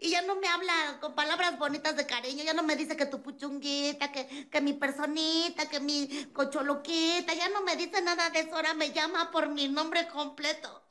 [0.00, 2.44] Y ya no me habla con palabras bonitas de cariño.
[2.44, 7.32] Ya no me dice que tu puchunguita, que, que mi personita, que mi cocholoquita.
[7.34, 8.54] Ya no me dice nada de eso.
[8.54, 10.84] Ahora me llama por mi nombre completo.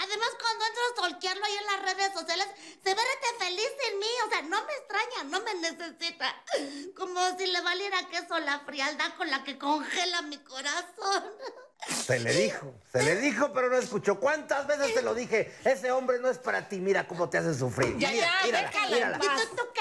[0.00, 2.46] Además, cuando entro a stalkearlo ahí en las redes sociales,
[2.84, 4.06] se ve rete feliz en mí.
[4.26, 6.34] O sea, no me extraña, no me necesita.
[6.96, 11.24] Como si le valiera queso la frialdad con la que congela mi corazón.
[12.06, 14.18] Se le dijo, se le dijo, pero no escuchó.
[14.18, 15.54] ¿Cuántas veces te lo dije?
[15.64, 16.80] Ese hombre no es para ti.
[16.80, 17.96] Mira cómo te hace sufrir.
[17.98, 19.44] Ya, Mira, ya, mírala, mírala.
[19.44, 19.80] ¿Y tú, tú qué?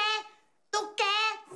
[0.69, 1.03] ¿Tú qué?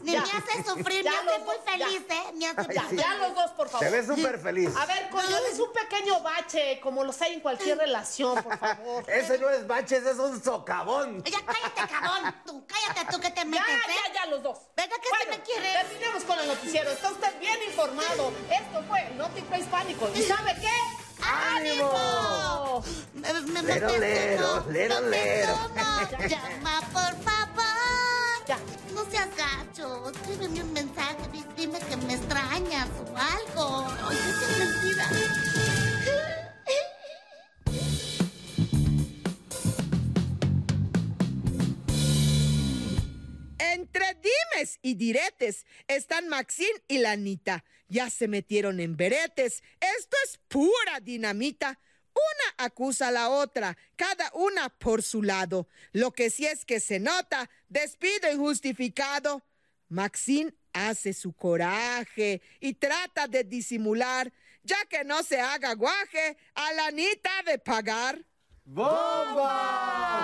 [0.03, 0.21] Ni Ya.
[0.25, 1.71] me hace sufrir, Ya me hace los muy dos, ya.
[1.85, 2.23] feliz, ¿eh?
[2.33, 3.19] Me hace Ya, muy ya feliz.
[3.19, 3.85] los dos, por favor.
[3.87, 4.69] Te ves súper feliz.
[4.77, 9.03] A ver, Coyo, es un pequeño bache, como los hay en cualquier relación, por favor.
[9.09, 11.23] Ese no es baches, es un socavón.
[11.23, 12.35] Ya cállate, cabrón.
[12.45, 13.95] Tú, cállate tú que te Ya, metes, ¿eh?
[14.07, 14.57] ya, ya, los dos.
[14.75, 15.73] ¿Verdad que Bueno, sí me quieres?
[15.81, 16.91] terminemos con el noticiero.
[16.91, 18.31] Está usted bien informado.
[18.49, 20.09] Esto fue Notico Hispánico.
[20.15, 20.69] ¿Y sabe qué?
[21.23, 22.83] ¡Ánimo!
[23.13, 25.53] Me, me, Lero, lero, lero, lero.
[26.27, 27.41] Llama, por favor.
[28.93, 30.09] No seas gacho.
[30.11, 31.17] Escríbeme un mensaje.
[31.31, 33.85] di- Dime que me extrañas o algo.
[34.07, 36.11] Oye, qué mentira.
[43.59, 47.63] Entre dimes y diretes están Maxine y la Anita.
[47.89, 49.63] Ya se metieron en beretes.
[49.99, 51.79] Esto es pura dinamita.
[52.21, 55.67] Una acusa a la otra, cada una por su lado.
[55.91, 59.43] Lo que sí es que se nota, despido injustificado.
[59.89, 64.31] Maxine hace su coraje y trata de disimular,
[64.63, 68.23] ya que no se haga guaje a la Anita de pagar.
[68.63, 70.21] ¡Bomba!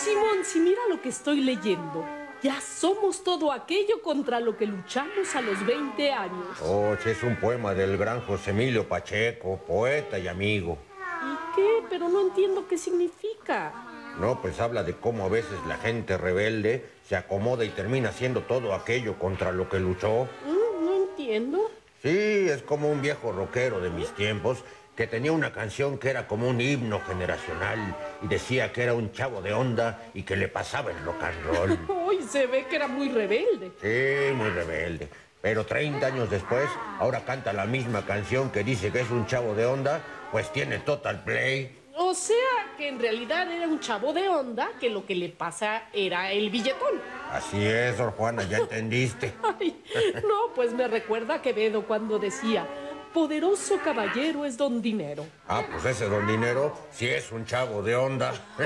[0.00, 2.06] Monsi, Monsi, mira lo que estoy leyendo.
[2.42, 6.58] Ya somos todo aquello contra lo que luchamos a los 20 años.
[6.62, 10.78] Oh, es un poema del gran José Emilio Pacheco, poeta y amigo.
[11.22, 11.68] ¿Y qué?
[11.90, 13.74] Pero no entiendo qué significa.
[14.18, 18.40] No, pues habla de cómo a veces la gente rebelde se acomoda y termina haciendo
[18.44, 20.26] todo aquello contra lo que luchó.
[20.46, 21.70] Mm, no entiendo.
[22.02, 24.64] Sí, es como un viejo rockero de mis tiempos
[25.00, 29.12] que tenía una canción que era como un himno generacional y decía que era un
[29.12, 31.78] chavo de onda y que le pasaba el rock and roll.
[32.06, 33.72] Uy, se ve que era muy rebelde.
[33.80, 35.08] Sí, muy rebelde.
[35.40, 39.54] Pero 30 años después, ahora canta la misma canción que dice que es un chavo
[39.54, 41.78] de onda, pues tiene total play.
[41.96, 42.36] O sea
[42.76, 46.50] que en realidad era un chavo de onda que lo que le pasa era el
[46.50, 47.00] billetón.
[47.32, 49.32] Así es, Sor Juana, ya entendiste.
[49.58, 49.82] Ay,
[50.16, 52.66] no, pues me recuerda a Quevedo cuando decía,
[53.12, 55.26] poderoso caballero es don dinero.
[55.48, 58.32] Ah, pues ese don dinero sí es un chavo de onda.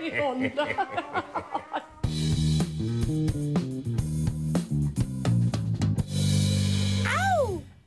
[0.00, 0.66] Ay, onda.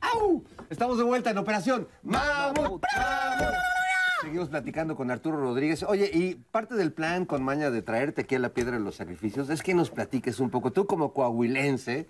[0.00, 0.44] ¡Au!
[0.70, 2.82] Estamos de vuelta en Operación Mamut.
[2.82, 3.67] Mamut.
[4.28, 5.82] Seguimos platicando con Arturo Rodríguez.
[5.84, 8.96] Oye, y parte del plan con maña de traerte aquí a la piedra de los
[8.96, 12.06] sacrificios es que nos platiques un poco, tú como coahuilense,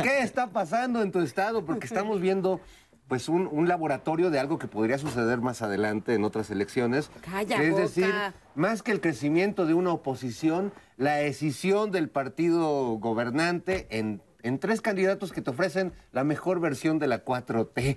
[0.00, 1.64] ¿qué está pasando en tu estado?
[1.64, 2.60] Porque estamos viendo
[3.08, 7.10] pues un, un laboratorio de algo que podría suceder más adelante en otras elecciones.
[7.28, 7.82] Calla es boca.
[7.82, 8.14] decir,
[8.54, 14.80] más que el crecimiento de una oposición, la decisión del partido gobernante en, en tres
[14.80, 17.96] candidatos que te ofrecen la mejor versión de la 4T.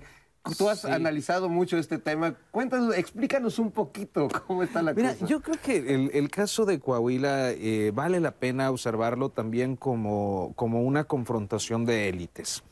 [0.58, 0.88] Tú has Sí.
[0.90, 2.36] analizado mucho este tema.
[2.52, 5.26] Cuéntanos, explícanos un poquito cómo está la Mira, cosa.
[5.26, 10.54] yo creo que el, el caso de Coahuila eh, vale la pena observarlo también como,
[10.56, 12.64] como una confrontación de élites.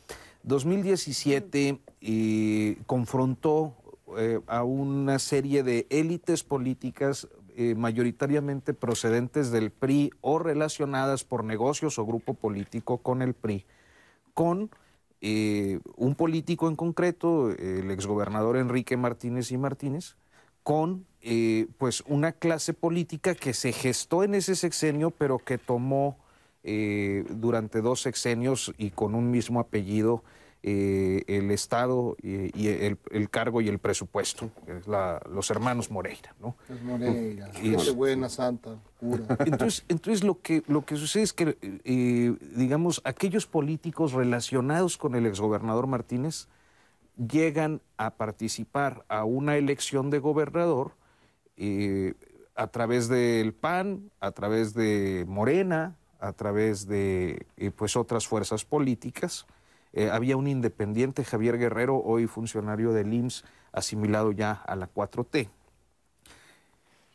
[0.43, 3.75] 2017 eh, confrontó
[4.17, 11.43] eh, a una serie de élites políticas eh, mayoritariamente procedentes del PRI o relacionadas por
[11.43, 13.65] negocios o grupo político con el PRI,
[14.33, 14.69] con
[15.21, 20.15] eh, un político en concreto, el exgobernador Enrique Martínez y Martínez,
[20.63, 26.17] con eh, pues una clase política que se gestó en ese sexenio, pero que tomó
[26.63, 30.23] eh, durante dos sexenios y con un mismo apellido
[30.69, 35.49] eh, el Estado y, y el, el cargo y el presupuesto, que es la- los
[35.49, 36.35] hermanos Moreira.
[36.41, 36.57] ¿no?
[36.67, 39.23] Es Moreira, Y- gente buena, santa, pura.
[39.45, 45.15] Entonces, entonces lo, que, lo que sucede es que, eh, digamos, aquellos políticos relacionados con
[45.15, 46.47] el exgobernador Martínez
[47.15, 50.91] llegan a participar a una elección de gobernador
[51.55, 52.13] eh,
[52.55, 57.45] a través del PAN, a través de Morena, a través de
[57.77, 59.45] pues otras fuerzas políticas.
[59.93, 65.49] Eh, había un independiente, Javier Guerrero, hoy funcionario del IMSS, asimilado ya a la 4T.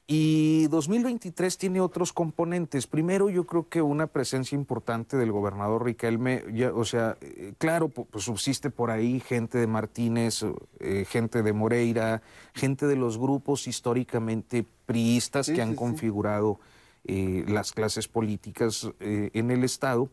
[0.08, 2.86] Y 2023 tiene otros componentes.
[2.86, 7.88] Primero, yo creo que una presencia importante del gobernador Riquelme, ya, o sea, eh, claro,
[7.88, 10.44] pu- pues subsiste por ahí gente de Martínez,
[10.80, 12.20] eh, gente de Moreira,
[12.52, 15.78] gente de los grupos históricamente priistas Sí, que han sí, sí.
[15.78, 16.58] configurado
[17.04, 20.08] eh, las clases políticas en el Estado.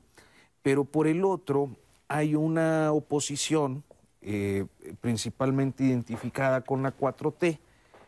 [0.62, 1.76] Pero por el otro,
[2.10, 3.84] hay una oposición
[4.22, 4.66] eh,
[5.00, 7.60] principalmente identificada con la 4T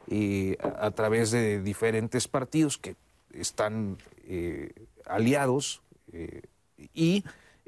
[0.08, 2.98] eh, a, través de diferentes partidos que
[3.32, 4.74] están eh,
[5.06, 5.82] aliados
[6.94, 7.24] y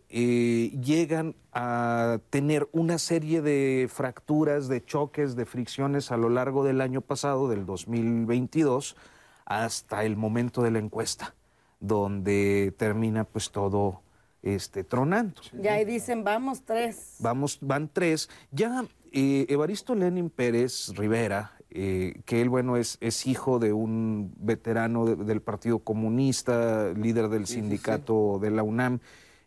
[0.09, 6.81] llegan a tener una serie de fracturas, de choques, de fricciones a lo largo del
[6.81, 8.97] año pasado, del 2022,
[9.45, 11.35] hasta el momento de la encuesta,
[11.79, 14.01] donde termina pues todo
[14.43, 15.41] este, tronando.
[15.59, 17.15] Y ahí dicen, vamos tres.
[17.19, 18.29] Vamos, van tres.
[18.51, 24.31] Ya eh, Evaristo Lenin Pérez Rivera, eh, que él, bueno, es, es hijo de un
[24.37, 28.99] veterano de- del Partido Comunista, líder del sindicato de la UNAM,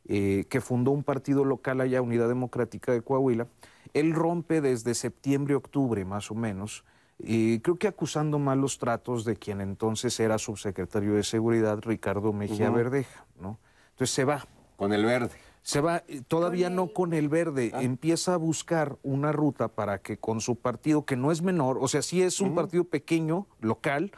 [0.09, 3.46] eh, que fundó un partido local allá, Unidad Democrática de Coahuila.
[3.94, 6.85] Él rompe desde septiembre, octubre, más o menos,
[7.18, 12.70] eh, creo que acusando malos tratos de quien entonces era subsecretario de Seguridad, Ricardo Mejía.
[12.70, 13.59] Verdeja, ¿no?
[13.90, 14.46] Entonces se va.
[14.76, 15.30] Con el verde.
[15.62, 20.18] Se va, eh, todavía no con el verde, empieza a buscar una ruta para que
[20.18, 24.12] con su partido, que no es menor, o sea, sí es un partido pequeño, local,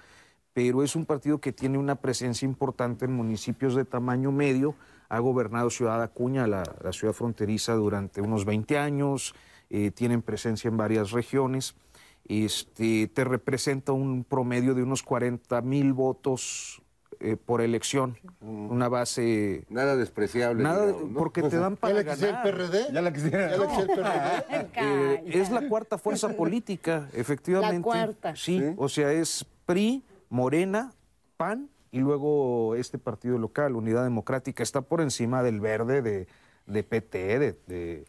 [0.52, 4.74] pero es un partido que tiene una presencia importante en municipios de tamaño medio,
[5.08, 9.34] ha gobernado Ciudad Acuña, la, la ciudad fronteriza, durante unos 20 años,
[9.70, 11.74] eh, tienen presencia en varias regiones.
[12.24, 16.82] Este, te representa un promedio de unos 40 mil votos
[17.20, 19.64] eh, por elección, una base...
[19.68, 20.62] Nada despreciable.
[20.62, 21.18] Nada, digamos, ¿no?
[21.18, 22.70] porque te dan para ¿Ya la quisiera el ganar.
[22.70, 22.92] PRD?
[22.92, 23.50] Ya la quisiera.
[23.50, 24.78] ¿Ya la quisiera el PRD?
[24.80, 27.76] Eh, es la cuarta fuerza política, efectivamente.
[27.76, 28.36] La cuarta.
[28.36, 30.92] Sí, o sea, es PRI, Morena,
[31.36, 36.28] PAN y luego este partido local, Unidad Democrática, está por encima del verde de,
[36.66, 38.04] de PT, de, de,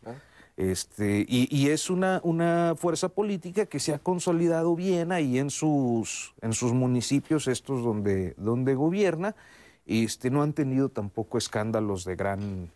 [0.59, 5.51] este, y, y es una, una fuerza política que se ha consolidado bien ahí en
[5.51, 9.37] sus, en sus municipios, estos donde, donde gobierna.
[9.85, 12.71] Este, no han tenido tampoco escándalos de gran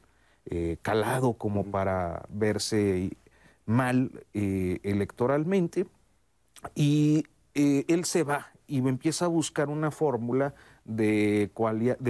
[0.46, 3.18] eh, calado como para verse
[3.66, 5.86] mal eh, electoralmente.
[6.76, 11.50] Y eh, él se va y empieza a buscar una fórmula de,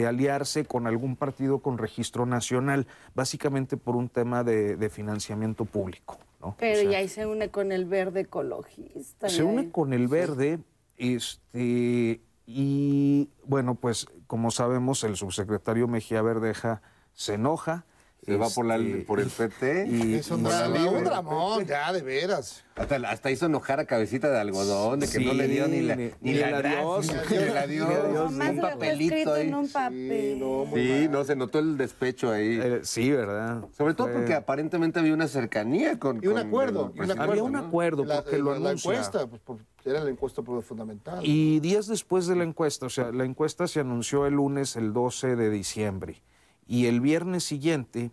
[0.07, 6.17] aliarse con algún partido con registro nacional, básicamente por un tema de, de financiamiento público.
[6.41, 6.55] ¿no?
[6.59, 9.29] Pero O sea, ya ahí se une con el verde ecologista.
[9.29, 9.69] se une ahí.
[9.69, 10.59] con el verde,
[10.97, 16.81] este, y bueno, pues como sabemos, el subsecretario Mejía Verdeja
[17.13, 17.85] se enoja.
[18.25, 19.87] Se va por, la, este, por el PT.
[19.89, 22.63] y- Es un dramón, ya, de veras.
[22.75, 25.81] Hasta, hasta hizo enojar a cabecita de algodón, de que no Sí, le dio ni
[25.81, 27.07] la, ni- ni ni la adiós.
[27.29, 28.31] ni el adiós, Ni el adiós.
[28.31, 29.47] ni Nomás un papelito ahí.
[29.47, 30.43] en un papel.
[30.73, 32.59] Sí, no, se notó el despecho ahí.
[32.61, 33.63] Eh, sí, ¿verdad?
[33.77, 36.23] Sobre todo Fue- porque aparentemente había una cercanía con.
[36.23, 37.59] Y un con acuerdo, y un presidente, Había un ¿no?
[37.59, 41.19] acuerdo La, porque lo la encuesta, pues, por- era la encuesta por- fundamental.
[41.23, 44.93] Y días después de la encuesta, o sea, la encuesta se anunció el lunes, el
[44.93, 46.21] 12 de diciembre.
[46.67, 48.11] Y el viernes siguiente,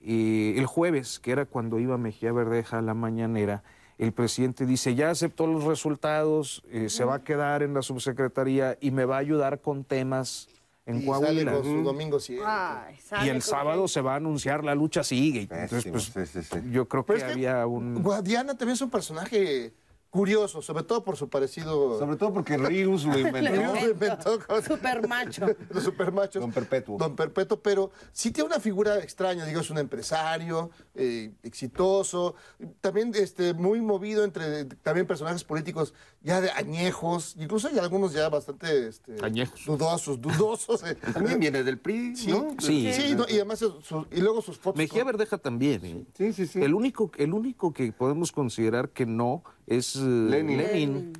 [0.00, 3.62] eh, el jueves, que era cuando iba Mejía Verdeja a la mañanera,
[3.98, 8.76] el presidente dice, ya aceptó los resultados, eh, se va a quedar en la subsecretaría
[8.80, 10.48] y me va a ayudar con temas
[10.84, 11.52] en y sale Coahuila.
[11.52, 12.18] con su domingo.
[12.44, 15.48] Ay, Y el con sábado se va a anunciar la lucha sigue.
[15.50, 16.58] Entonces, pues, sí, sí, sí.
[16.70, 18.02] yo creo Pero que había un...
[18.02, 19.72] Guadiana también es un personaje
[20.16, 21.98] curioso, sobre todo por su parecido.
[21.98, 23.52] Sobre todo porque Rius lo inventó.
[23.52, 25.46] Rius lo inventó con Super macho.
[25.70, 26.40] los supermachos.
[26.40, 26.98] Don Perpetuo.
[26.98, 32.34] Don Perpetuo, pero sí tiene una figura extraña, digo, es un empresario eh, exitoso,
[32.80, 38.28] también este, muy movido entre también personajes políticos ya de añejos, incluso hay algunos ya
[38.28, 39.64] bastante este, Añejos.
[39.66, 40.82] dudosos, dudosos.
[40.84, 40.96] eh.
[41.12, 42.54] También viene del PRI, Sí, ¿no?
[42.58, 42.92] Sí.
[42.92, 44.78] sí, no, y además su- y luego sus fotos.
[44.78, 45.84] Mejía con- Verdeja también.
[45.84, 46.04] ¿eh?
[46.16, 46.62] Sí, sí, sí.
[46.62, 50.58] El único, el único que podemos considerar que no es eh, Lenin.
[50.58, 51.12] Lenin.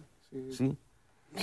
[0.50, 0.76] Sí.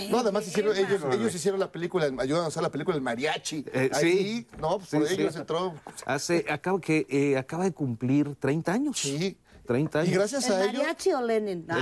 [0.09, 3.63] No, además hicieron, ellos, ellos hicieron la película, ayudaron a hacer la película El Mariachi.
[3.71, 4.47] Eh, Ahí, sí.
[4.59, 5.21] no, pues por Sí, sí.
[5.21, 5.75] ellos entró.
[6.07, 8.97] Hace, acaba, que, eh, acaba de cumplir 30 años.
[8.99, 9.37] Sí.
[9.67, 10.09] 30 años.
[10.11, 10.77] Y gracias ¿El a ellos.
[10.77, 11.65] mariachi o Lenin?
[11.67, 11.75] No,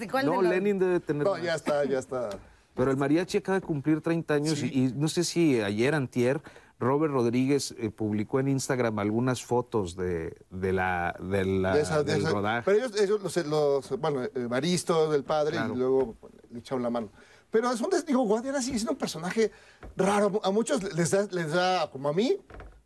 [0.00, 1.22] sí, ¿cuál No, de los- Lenin debe tener.
[1.24, 2.30] No, ya está, ya está.
[2.74, 4.70] Pero el mariachi acaba de cumplir 30 años Sí.
[4.72, 6.40] y, y no sé si ayer, antier,
[6.80, 12.02] Robert Rodríguez eh, publicó en Instagram algunas fotos de, de la, de la- de esa-
[12.02, 12.62] de del esa- rodaje.
[12.64, 15.74] Pero ellos, ellos los, los- bueno, eh, Baristo del padre Claro.
[15.74, 17.10] y luego bueno, le echaron la mano.
[17.50, 19.52] Pero es un, digo, Guadiana sigue siendo un personaje
[19.96, 20.40] raro.
[20.42, 22.36] A muchos les da, les da como a mí,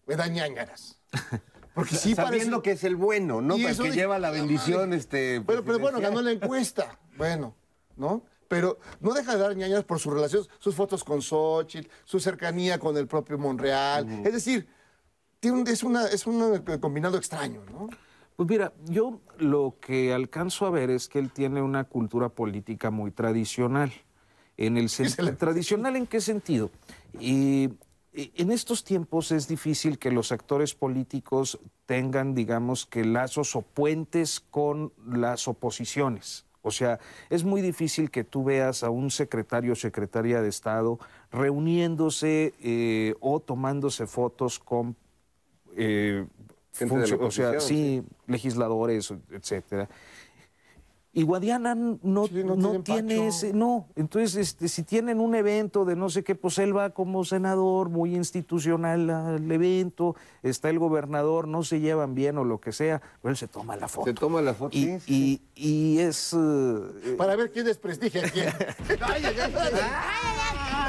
[0.07, 1.01] me da ñañaras.
[1.75, 2.63] Porque sí Sabiendo parece...
[2.63, 3.57] que es el bueno, ¿no?
[3.57, 5.41] Y Para eso que de- lleva la bendición, este.
[5.47, 6.99] Pero, pero bueno, ganó la encuesta.
[7.17, 7.55] Bueno,
[7.97, 8.25] ¿no?
[8.49, 12.79] Pero no deja de dar ñañaras por su relación, sus fotos con Xochitl, su cercanía
[12.79, 14.09] con el propio Monreal.
[14.25, 14.67] Es decir,
[15.39, 17.89] tiene un- es, una, es un combinado extraño, ¿no?
[18.37, 22.91] Pues mira, yo lo que alcanzo a ver es que él tiene una cultura política
[22.91, 23.93] muy tradicional.
[24.57, 26.71] En el sen- tradicional en qué sentido?
[27.21, 27.71] Y
[28.13, 34.41] en estos tiempos es difícil que los actores políticos tengan, digamos, que lazos o puentes
[34.41, 36.45] con las oposiciones.
[36.69, 37.01] O sea,
[37.31, 40.99] es muy difícil que tú veas a un secretario o secretaria de Estado
[41.33, 44.97] reuniéndose eh, o tomándose fotos con
[45.77, 46.27] eh,
[47.21, 49.89] o sea, sí, legisladores, etcétera.
[51.19, 53.87] Y Guadiana no, Sí, no no tiene ese, no.
[53.97, 57.89] Entonces, este, si tienen un evento de no sé qué, pues él va como senador,
[57.89, 63.03] muy institucional al evento, está el gobernador, no se llevan bien o lo que sea,
[63.21, 64.07] pero él se toma la foto.
[64.07, 64.77] Se toma la foto.
[64.77, 65.43] y, sí, sí.
[65.57, 66.33] y- y es...
[66.39, 68.49] eh, Para ver quién desprestigia a quién.
[69.01, 70.88] Ay, ay, ay,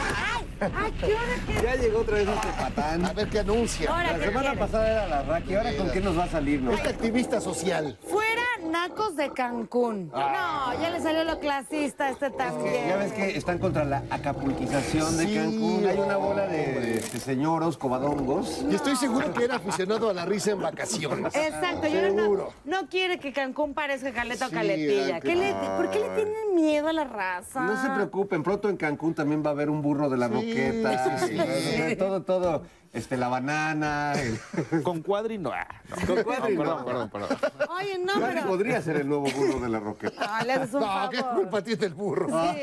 [0.62, 0.72] ay.
[0.76, 3.06] Ay, ¿qué hora que- Ya llegó otra vez este patán.
[3.06, 3.90] A ver qué anuncia.
[3.90, 4.66] Ahora, La ¿qué semana viene?
[4.66, 6.72] pasada era la Raki, ¿ahora con qué nos va a salir, no?
[6.72, 7.98] Este activista social.
[8.08, 10.10] Fuera nacos de Cancún.
[10.10, 12.88] No, ya le salió lo clasista a este también.
[12.88, 15.86] Ya ves que están contra la acapulquización de Sí, Cancún.
[15.88, 18.64] Hay una bola de este, señoros cobadongos.
[18.70, 21.36] Y estoy seguro que era aficionado a la risa en vacaciones.
[21.36, 22.54] Exacto, yo no, Seguro.
[22.66, 25.16] no quiere que Cancún parezca caleta o Sí, caletilla.
[25.16, 27.62] ay, ¿Qué le- ¿Por qué le tienen miedo a la raza?
[27.62, 30.34] No se preocupen, pronto en Cancún también va a haber un burro de la Sí,
[30.50, 31.20] roqueta.
[31.20, 31.84] sí, sí.
[31.92, 32.64] y todo, todo.
[32.94, 34.14] este, la banana.
[34.16, 35.52] el- Con cuadri no.
[35.54, 36.08] ah, no.
[36.16, 36.86] Con cuadri No, no.
[36.86, 37.70] perdón, perdón, perdón.
[37.78, 38.48] Oye, no, pero...
[38.48, 40.40] podría ser el nuevo burro de la roqueta.
[40.40, 42.28] No, le haces un No, ¿qué culpa tiene el burro?
[42.30, 42.62] Sí,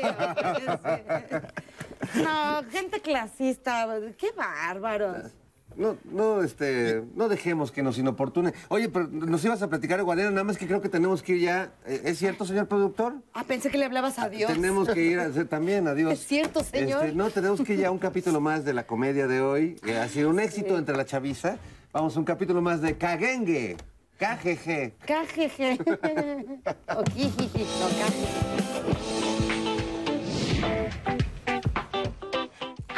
[2.13, 2.23] sí.
[2.23, 5.31] No, gente clasista, qué bárbaros.
[5.77, 8.53] No, no, este, no dejemos que nos inoportune.
[8.69, 11.41] Oye, pero nos ibas a platicar, Guadiana, nada más que creo que tenemos que ir
[11.41, 11.71] ya.
[11.85, 13.15] Eh, ¿Es cierto, señor productor?
[13.33, 14.51] Ah, pensé que le hablabas a Dios.
[14.51, 16.13] Tenemos que ir a hacer también, adiós.
[16.19, 17.05] ¿Es cierto, señor?
[17.05, 19.75] Este, no, tenemos que ir ya a un capítulo más de la comedia de hoy.
[19.75, 21.57] que ha sido un éxito entre la chaviza.
[21.93, 23.77] Vamos a un capítulo más de Cagengue.
[24.17, 24.93] KGG.
[25.05, 25.77] Cajeje.
[26.89, 28.76] O jijiji, no, cajeje.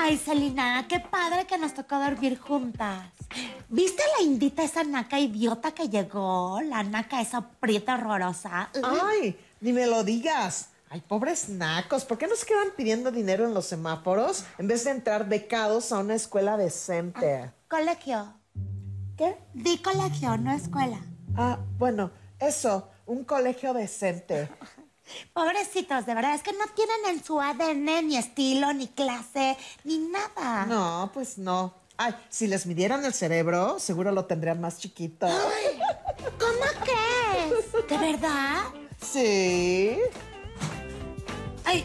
[0.10, 3.12] Ay, Celina, qué padre que nos tocó dormir juntas.
[3.70, 6.60] ¿Viste la indita esa naca idiota que llegó?
[6.62, 8.72] La naca esa prieta horrorosa.
[8.82, 10.70] Ay, ni me lo digas.
[10.89, 14.84] Ay, pobres nacos, ¿por qué no se quedan pidiendo dinero en los semáforos en vez
[14.86, 17.51] de entrar becados a una escuela decente?
[17.68, 18.34] Colegio.
[19.16, 19.38] ¿Qué?
[19.53, 20.97] Di colegio, no escuela.
[21.38, 24.49] Ah, bueno, eso, un colegio decente.
[25.34, 29.97] Pobrecitos, de verdad, es que no tienen en su ADN ni estilo, ni clase, ni
[29.97, 30.66] nada.
[30.66, 31.74] No, pues no.
[31.97, 35.28] Ay, si les midieran el cerebro, seguro lo tendrían más chiquito.
[36.39, 37.89] ¿Cómo crees?
[37.89, 38.64] ¿De verdad?
[39.01, 39.99] Sí.
[41.66, 41.80] Ay,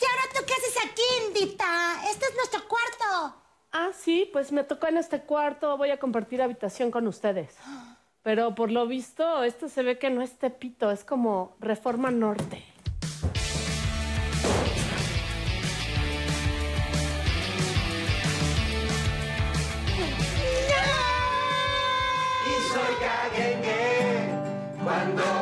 [0.00, 2.02] ¿y ahora tú qué haces aquí, Indita?
[2.10, 3.36] Este es nuestro cuarto.
[3.70, 5.76] Ah, sí, pues me tocó en este cuarto.
[5.76, 7.54] Voy a compartir habitación con ustedes.
[8.22, 12.64] Pero por lo visto, esto se ve que no es Tepito, es como Reforma Norte.
[22.46, 22.94] Y soy
[24.84, 25.41] cuando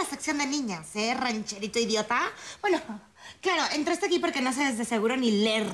[0.00, 1.14] la sección de niñas, ¿eh?
[1.14, 2.20] Rancherito idiota.
[2.62, 2.78] Bueno,
[3.40, 5.66] claro, entraste aquí porque no sabes de seguro ni leer.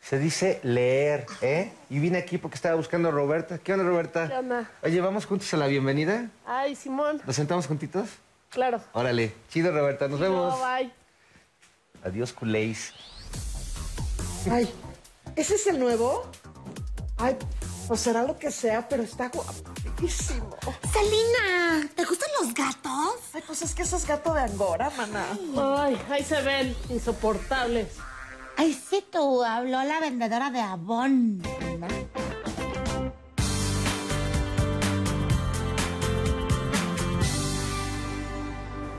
[0.00, 1.72] Se dice leer, ¿eh?
[1.90, 3.58] Y vine aquí porque estaba buscando a Roberta.
[3.58, 4.28] ¿Qué onda, Roberta?
[4.28, 4.70] ¿Qué onda?
[4.82, 6.30] Oye, ¿vamos juntos a la bienvenida?
[6.46, 8.08] Ay, Simón, ¿Nos sentamos juntitos?
[8.50, 8.80] claro.
[8.92, 9.34] Órale.
[9.50, 10.06] Chido, Roberta.
[10.06, 10.56] Nos vemos.
[10.58, 10.92] No, bye.
[12.04, 12.92] Adiós, culéis.
[14.50, 14.72] Ay,
[15.34, 16.30] ¿ese es el nuevo?
[17.16, 17.36] Ay,
[17.88, 19.30] pues será lo que sea, pero está
[19.96, 20.56] guapísimo.
[20.92, 23.20] Celina, ¿te gustan los gatos?
[23.32, 25.26] Ay, pues es que ese es gato de Angora, maná.
[25.56, 27.88] Ay, ahí se ven, insoportables.
[28.56, 31.42] Ay, sí, tú, habló la vendedora de Avon.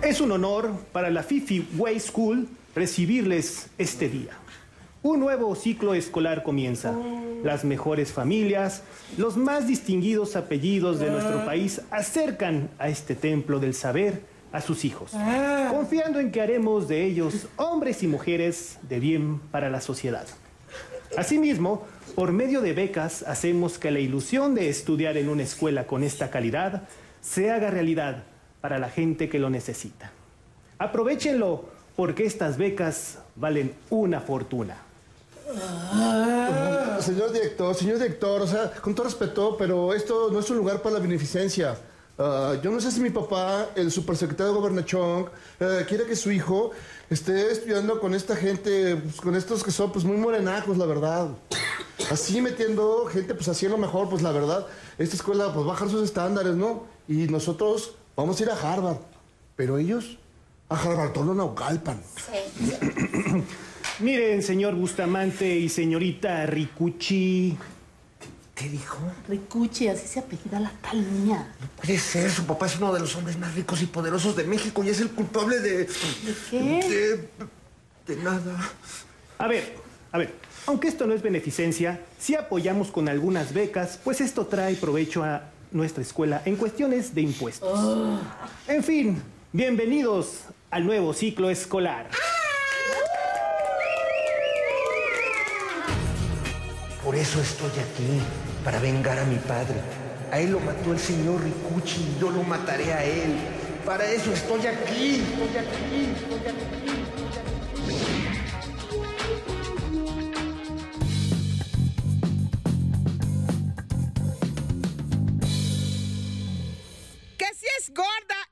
[0.01, 4.37] Es un honor para la Fifi Way School recibirles este día.
[5.03, 6.93] Un nuevo ciclo escolar comienza.
[7.43, 8.83] Las mejores familias,
[9.17, 14.21] los más distinguidos apellidos de nuestro país acercan a este templo del saber
[14.51, 15.11] a sus hijos,
[15.69, 20.25] confiando en que haremos de ellos hombres y mujeres de bien para la sociedad.
[21.15, 21.85] Asimismo,
[22.15, 26.31] por medio de becas hacemos que la ilusión de estudiar en una escuela con esta
[26.31, 26.83] calidad
[27.21, 28.23] se haga realidad
[28.61, 30.11] para la gente que lo necesita.
[30.79, 34.86] Aprovechenlo porque estas becas valen una fortuna.
[35.49, 40.57] Ah, Señor director, señor director, o sea, con todo respeto, pero esto no es un
[40.57, 41.77] lugar para la beneficencia.
[42.17, 45.29] Ah, yo no sé si mi papá, el supersecretario de Gobernachón,
[45.59, 46.71] eh, quiere que su hijo
[47.09, 51.29] esté estudiando con esta gente, pues, con estos que son pues muy morenacos, la verdad.
[52.11, 54.65] Así metiendo gente, pues así a lo mejor, pues la verdad,
[54.97, 56.85] esta escuela pues bajar sus estándares, ¿no?
[57.07, 58.97] Y nosotros vamos a ir a Harvard,
[59.55, 60.17] pero ellos
[60.69, 62.01] a Harvard, todo Naucalpan.
[63.99, 67.57] Miren, señor Bustamante y señorita Ricucci.
[68.53, 68.99] ¿Qué dijo?
[69.27, 71.51] Ricucci, así se apellida la tal niña.
[71.77, 74.83] Puede ser, su papá es uno de los hombres más ricos y poderosos de México
[74.83, 75.77] y es el culpable de...
[75.77, 77.27] ¿De qué?
[78.07, 78.55] De, de nada.
[79.39, 79.75] A ver,
[80.11, 80.35] a ver,
[80.67, 85.49] aunque esto no es beneficencia, sí apoyamos con algunas becas, pues esto trae provecho a
[85.71, 88.19] nuestra escuela en cuestiones de impuestos.
[88.67, 92.09] En fin, bienvenidos al nuevo ciclo escolar.
[97.07, 98.19] Por eso estoy aquí,
[98.65, 99.75] para vengar a mi padre.
[100.29, 103.33] A él lo mató el señor Ricucci y yo lo mataré a él.
[103.85, 106.97] Para eso estoy aquí, estoy aquí, estoy aquí.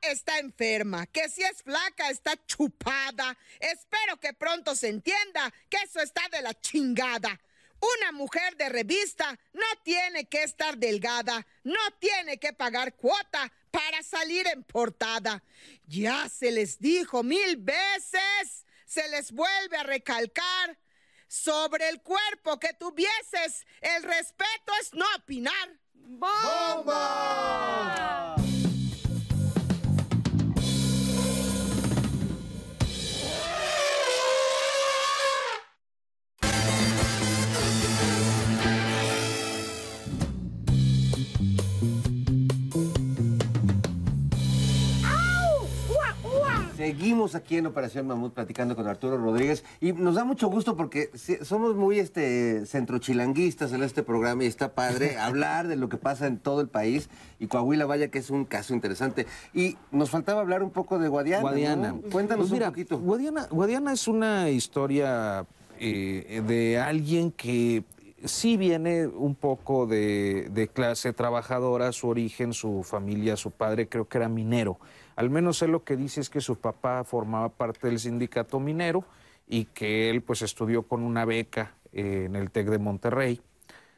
[0.01, 3.37] está enferma, que si es flaca está chupada.
[3.59, 7.37] Espero que pronto se entienda que eso está de la chingada.
[7.99, 14.01] Una mujer de revista no tiene que estar delgada, no tiene que pagar cuota para
[14.01, 15.43] salir en portada.
[15.85, 20.79] Ya se les dijo mil veces, se les vuelve a recalcar.
[21.27, 25.79] Sobre el cuerpo que tuvieses, el respeto es no opinar.
[25.93, 27.25] ¡Bomba!
[46.85, 51.09] Seguimos aquí en Operación Mamut platicando con Arturo Rodríguez y nos da mucho gusto porque
[51.41, 56.27] somos muy este centrochilanguistas en este programa y está padre hablar de lo que pasa
[56.27, 57.09] en todo el país
[57.39, 59.25] y Coahuila vaya que es un caso interesante.
[59.51, 61.41] Y nos faltaba hablar un poco de Guadiana.
[61.41, 61.49] ¿no?
[61.49, 61.95] Guadiana.
[62.11, 62.99] Cuéntanos Pues mira, un poquito.
[62.99, 65.47] Guadiana, Guadiana es una historia
[65.79, 67.83] eh, de alguien que
[68.25, 74.07] sí viene un poco de, de clase trabajadora, su origen, su familia, su padre creo
[74.07, 74.77] que era minero.
[75.15, 79.05] Al menos él lo que dice es que su papá formaba parte del sindicato minero
[79.47, 83.41] y que él pues estudió con una beca eh, en el TEC de Monterrey.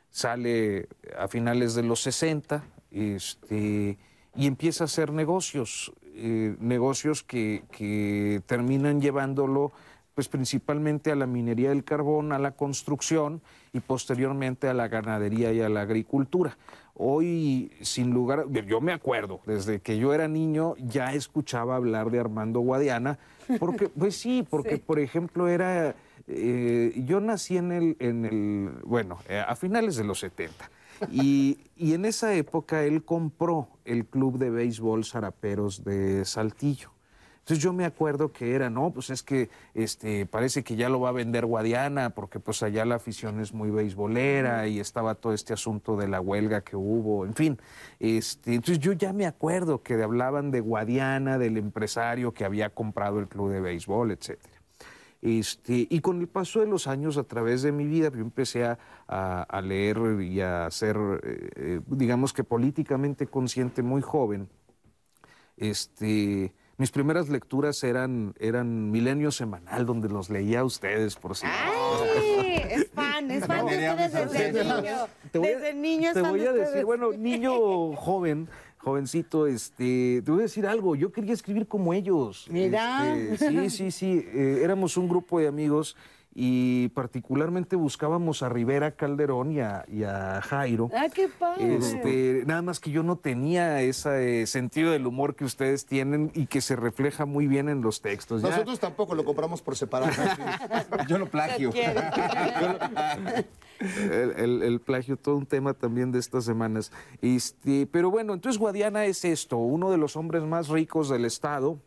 [0.10, 0.88] Sale
[1.18, 3.98] a finales de los 60 este,
[4.36, 9.74] y empieza a hacer negocios, eh, negocios que, que terminan llevándolo
[10.18, 13.40] pues principalmente a la minería del carbón, a la construcción
[13.72, 16.58] y posteriormente a la ganadería y a la agricultura.
[17.00, 22.20] Hoy, sin lugar, yo me acuerdo, desde que yo era niño ya escuchaba hablar de
[22.20, 23.20] Armando Guadiana,
[23.60, 25.94] porque, pues sí, porque por ejemplo era,
[26.28, 30.72] eh, yo nací en el, en el bueno, eh, a finales de los 70.
[31.12, 36.97] Y, y en esa época él compró el club de béisbol Zaraperos de Saltillo.
[37.48, 41.00] Entonces yo me acuerdo que era, no, pues es que este, parece que ya lo
[41.00, 45.32] va a vender Guadiana, porque pues allá la afición es muy beisbolera y estaba todo
[45.32, 47.58] este asunto de la huelga que hubo, en fin.
[48.02, 53.18] Este, entonces yo ya me acuerdo que hablaban de Guadiana, del empresario que había comprado
[53.22, 54.54] el club de béisbol, etcétera.
[55.22, 58.66] Este, y con el paso de los años, a través de mi vida, yo empecé
[58.66, 58.78] a,
[59.08, 64.50] a- leer y a ser, eh, eh, digamos que políticamente consciente muy joven.
[65.58, 71.46] Este, mis primeras lecturas eran, eran Milenio Semanal, donde los leía a ustedes, por si
[71.48, 74.96] Ay, es fan, es fan de ustedes desde niño.
[75.32, 78.48] Te voy a- Desde niño Te voy a decir, bueno, niño joven,
[78.78, 82.46] jovencito, este, te voy a decir algo, yo quería escribir como ellos.
[82.50, 83.18] Mira.
[83.18, 85.96] Este, sí, sí, sí, eh, éramos un grupo de amigos
[86.40, 90.88] y particularmente buscábamos a Rivera Calderón y a, y a Jairo.
[90.96, 91.78] Ah, qué padre.
[91.78, 96.30] Este, nada más que yo no tenía ese eh, sentido del humor que ustedes tienen
[96.36, 98.44] y que se refleja muy bien en los textos.
[98.44, 100.12] Ya- Nosotros tampoco lo compramos por separado.
[101.10, 101.72] Yo lo plagio.
[103.80, 106.92] el, el- el plagio, todo un tema también de estas semanas.
[107.20, 111.80] Este, pero bueno, entonces Guadiana es esto, uno de los hombres más ricos del Estado,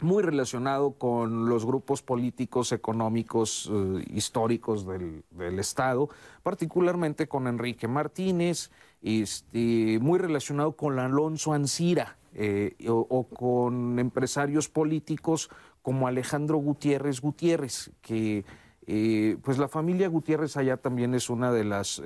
[0.00, 6.08] muy relacionado con los grupos políticos, económicos, eh, históricos del, del Estado,
[6.42, 8.70] particularmente con Enrique Martínez,
[9.02, 15.50] este, muy relacionado con Alonso Ancira eh, o, o con empresarios políticos
[15.82, 18.44] como Alejandro Gutiérrez Gutiérrez, que
[18.86, 22.02] eh, pues la familia Gutiérrez allá también es una de las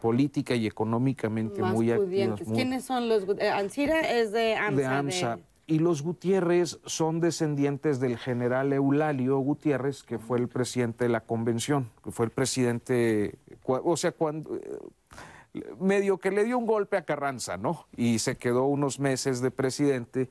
[0.00, 2.40] política y económicamente Más muy activas.
[2.46, 3.24] muy- ¿Quiénes son los?
[3.52, 4.76] Alcira es de AMSA.
[4.76, 5.38] de AMSA.
[5.68, 11.20] Y los Gutiérrez son descendientes del general Eulalio Gutiérrez, que fue el presidente de la
[11.20, 13.34] convención, que fue el presidente,
[13.66, 17.86] o sea, cuando eh, medio que le dio un golpe a Carranza, ¿no?
[17.94, 20.30] Y se quedó unos meses de presidente.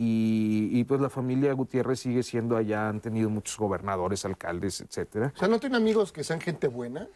[0.00, 5.32] Y, y, pues la familia Gutiérrez sigue siendo allá, han tenido muchos gobernadores, alcaldes, etcétera.
[5.34, 7.08] O sea, ¿no tienen amigos que sean gente buena?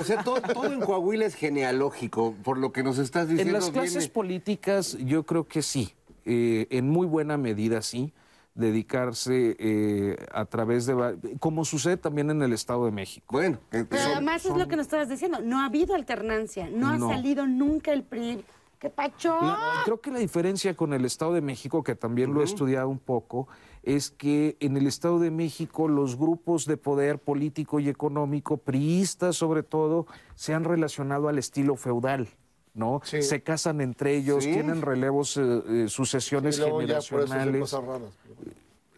[0.00, 3.48] O sea, todo, todo en Coahuila es genealógico, por lo que nos estás diciendo.
[3.56, 5.94] En las clases viene- políticas yo creo que sí,
[6.26, 8.12] eh, en muy buena medida sí,
[8.54, 13.26] dedicarse eh, a través de, como sucede también en el Estado de México.
[13.30, 15.40] Bueno, Pero además es lo que nos estabas diciendo.
[15.42, 16.68] No ha habido alternancia.
[16.70, 17.10] No, No.
[17.10, 18.44] ha salido nunca el PRI.
[18.78, 19.38] ¡Qué pacho!
[19.40, 22.88] La- creo que la diferencia con el Estado de México, que también lo he estudiado
[22.90, 23.48] un poco,
[23.82, 29.36] es que en el Estado de México los grupos de poder político y económico, priistas
[29.36, 32.28] sobre todo, se han relacionado al estilo feudal.
[32.76, 33.00] ¿No?
[33.04, 34.52] Se casan entre ellos, Sí.
[34.52, 37.74] tienen relevos, eh, eh, sucesiones ya por eso generacionales.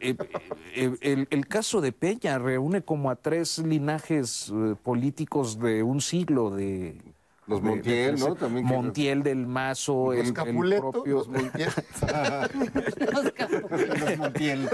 [0.01, 0.14] Eh,
[0.76, 6.01] eh, el, el caso de Peña reúne como a tres linajes eh, políticos de un
[6.01, 7.01] siglo de,
[7.49, 8.18] Los de- de Montiel.
[8.20, 8.35] ¿no?
[8.37, 11.14] También que- Montiel del Mazo, el, Los el Capuleto, propio...
[11.16, 11.70] los Montiel.
[13.12, 14.68] Los Montiel.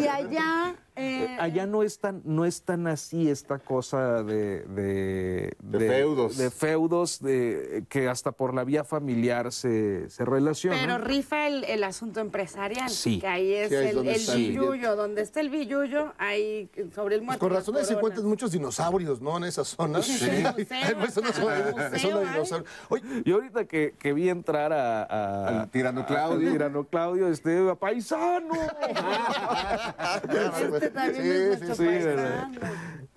[0.00, 0.74] Y allá.
[0.96, 6.36] Eh, Allá no es tan, no es tan así esta cosa de, de, De feudos.
[6.36, 10.78] de feudos, de, que hasta por la vía familiar se, se relacionan.
[10.80, 12.90] Pero rifa el, el asunto empresarial.
[12.90, 13.20] Sí.
[13.20, 14.96] Que ahí es Sí, ahí es el, billuyo.
[14.96, 17.40] Donde está el billuyo, ahí sobre el Pues muerto.
[17.40, 19.36] con las razón ahí se encuentran muchos dinosaurios, ¿no?
[19.38, 20.02] En esa zona.
[20.02, 20.24] Sí.
[20.24, 21.56] Hay pues, una zona,
[21.90, 22.30] Museo, zona de ¿eh?
[22.32, 22.64] dinosaurios.
[22.88, 26.48] Oye, Y ahorita que, que vi entrar a, a- Al tirano Claudio.
[26.48, 28.54] al tirano Claudio, este, a paisano.
[30.22, 32.50] Este también Sí, es sí, nuestro sí, paisano.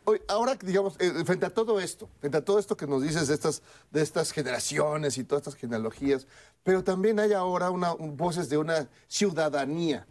[0.07, 3.27] Oye, ahora, digamos, eh, frente a todo esto, frente a todo esto que nos dices
[3.27, 6.27] de estas, de estas generaciones y todas estas genealogías,
[6.63, 10.05] pero también hay ahora una, un- voces de una ciudadanía.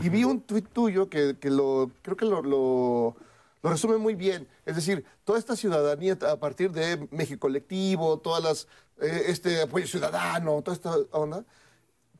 [0.00, 3.14] Y vi un tuit tuyo que, que lo, creo que lo, lo-
[3.62, 4.48] lo resume muy bien.
[4.64, 8.66] Es decir, toda esta ciudadanía a partir de México Colectivo, todas las,
[9.02, 11.44] eh, este apoyo ciudadano, toda esta onda,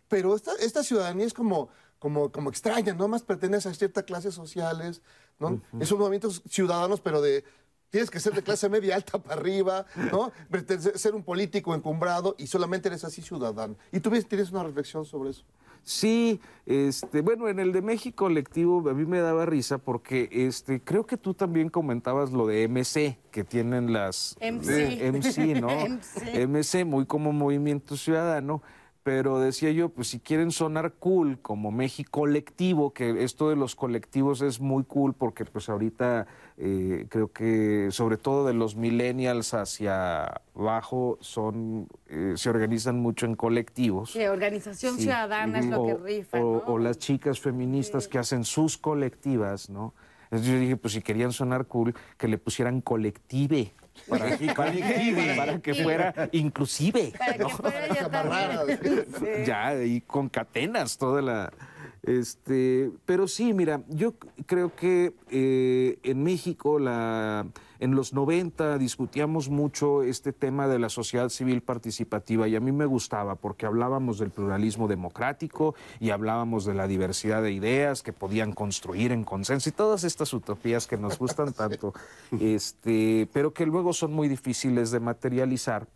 [0.08, 1.70] pero esta, esta ciudadanía es como,
[2.04, 3.08] como, como extraña, ¿no?
[3.08, 5.00] Más pertenece a ciertas clases sociales,
[5.38, 5.62] ¿no?
[5.80, 7.44] Es un movimiento ciudadanos, pero de...
[7.88, 10.30] Tienes que ser de clase media alta para arriba, ¿no?
[10.96, 13.76] Ser un político encumbrado y solamente eres así ciudadano.
[13.90, 15.44] ¿Y tú tienes una reflexión sobre eso?
[15.82, 20.82] Sí, este, bueno, en el de México colectivo a mí me daba risa porque este,
[20.82, 24.68] creo que tú también comentabas lo de MC, que tienen las MC.
[24.68, 25.68] eh, MC, ¿no?
[25.88, 26.46] MC.
[26.48, 28.60] MC, muy como movimiento ciudadano.
[29.04, 33.76] Pero decía yo, pues si quieren sonar cool como México colectivo, que esto de los
[33.76, 36.26] colectivos es muy cool porque pues ahorita
[36.56, 40.24] eh, creo que sobre todo de los millennials hacia
[40.56, 44.12] abajo son eh, se organizan mucho en colectivos.
[44.12, 45.02] Sí, organización Sí.
[45.02, 46.72] ciudadana es lo o, que rifa, o- ¿no?
[46.72, 49.92] o las chicas feministas que hacen sus colectivas, ¿no?
[50.30, 53.72] Entonces yo dije, pues si querían sonar cool, que le pusieran colective.
[54.08, 54.72] Para, para-
[55.36, 57.12] para que fuera inclusive.
[57.18, 59.06] Para que fuera ya también.
[59.18, 59.26] Sí.
[59.46, 61.52] Ya, y con catenas, toda la...
[62.02, 64.14] Este, pero sí, mira, yo
[64.44, 67.46] creo que eh, en México, la,
[67.80, 72.72] en los 90, discutíamos mucho este tema de la sociedad civil participativa y a mí
[72.72, 78.12] me gustaba porque hablábamos del pluralismo democrático y hablábamos de la diversidad de ideas que
[78.12, 81.94] podían construir en consenso y todas estas utopías que nos gustan tanto,
[82.40, 85.86] este, pero que luego son muy difíciles de materializar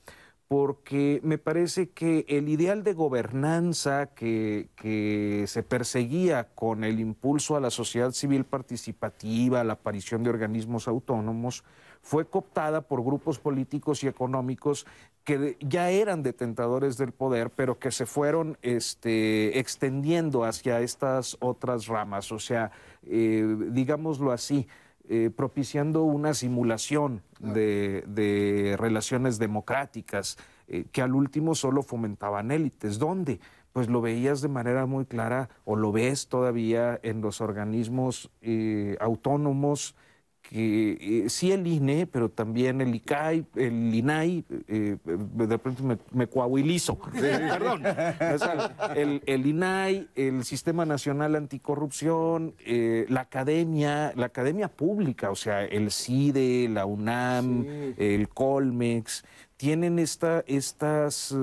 [0.48, 7.54] porque me parece que el ideal de gobernanza que, que se perseguía con el impulso
[7.54, 11.64] a la sociedad civil participativa, la aparición de organismos autónomos,
[12.00, 14.86] fue cooptada por grupos políticos y económicos
[15.24, 21.86] que ya eran detentadores del poder, pero que se fueron este, extendiendo hacia estas otras
[21.86, 22.32] ramas.
[22.32, 22.70] O sea,
[23.02, 24.66] eh, digámoslo así,
[25.08, 30.36] eh, propiciando una simulación de, de relaciones democráticas
[30.66, 32.98] eh, que al último solo fomentaban élites.
[32.98, 33.40] ¿Dónde?
[33.72, 38.98] Pues lo veías de manera muy clara o lo ves todavía en los organismos eh,
[39.00, 39.94] autónomos
[40.48, 45.98] que eh, sí el INE, pero también el ICAI, el INAI, eh, de pronto me,
[46.10, 46.98] me coahuilizo.
[47.12, 47.82] Perdón.
[47.84, 55.30] O sea, el, el INAI, el Sistema Nacional Anticorrupción, eh, la academia, la academia pública,
[55.30, 57.66] o sea, el CIDE, la UNAM,
[57.98, 59.24] el Colmex,
[59.58, 61.36] tienen esta, estas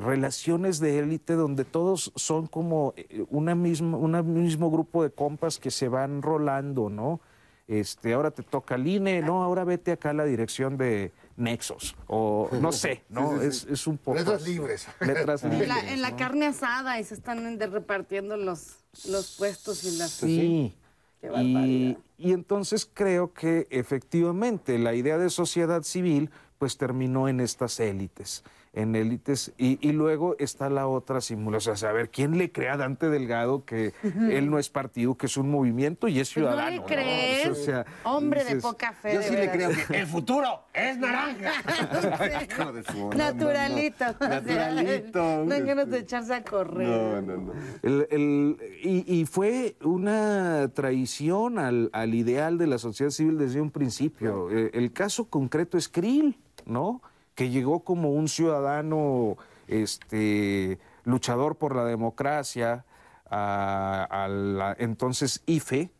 [0.00, 2.94] relaciones de élite donde todos son como
[3.28, 7.20] una misma, un mismo grupo de compas que se van rolando, ¿no?
[7.68, 11.96] Este, ahora te toca el INE, no, ahora vete acá a la dirección de Nexos,
[12.06, 13.32] o no sé, ¿no?
[13.32, 13.46] Sí, sí, sí.
[13.48, 14.16] Es, es un poco...
[14.18, 14.86] Letras libres.
[15.00, 15.68] Letras En libres.
[15.68, 16.16] la, en la ¿no?
[16.16, 18.76] carne asada y se están de- repartiendo los,
[19.08, 20.10] los puestos y las...
[20.12, 20.76] Sí.
[21.20, 27.40] Qué Y, y entonces creo que efectivamente la idea de sociedad civil pues terminó en
[27.40, 28.44] estas élites,
[28.76, 32.52] en élites, y, y luego está la otra simulación, o sea, a ver, ¿quién le
[32.52, 36.32] cree a Dante Delgado que él no es partido, que es un movimiento y es
[36.32, 36.84] Pues no le ciudadano?
[36.86, 39.14] crees, O sea, hombre de poca fe.
[39.14, 41.52] Yo sí le creo que el futuro es naranja.
[43.16, 44.04] Naturalito.
[44.20, 45.44] Naturalito.
[45.44, 46.86] No ganas de echarse a correr.
[46.88, 47.52] No, no, no.
[47.82, 53.60] El- el- y, y fue una traición al, al ideal de la sociedad civil desde
[53.60, 54.50] un principio.
[54.50, 57.00] Eh, el caso concreto es Krill, ¿no?
[57.36, 59.36] Que llegó como un ciudadano
[59.68, 62.84] este, luchador por la democracia
[63.30, 65.90] a entonces IFE.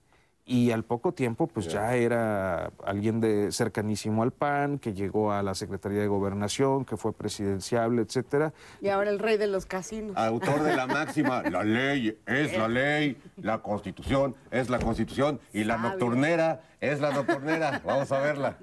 [0.48, 5.42] Y al poco tiempo, pues ya era alguien de cercanísimo al PAN, que llegó a
[5.42, 8.52] la Secretaría de Gobernación, que fue presidenciable, etcétera.
[8.80, 10.16] Y ahora el rey de los casinos.
[10.16, 15.64] Autor de la máxima, la ley es la ley, la constitución es la constitución y
[15.64, 15.90] la Sabio.
[15.90, 17.82] nocturnera es la nocturnera.
[17.84, 18.56] Vamos a verla.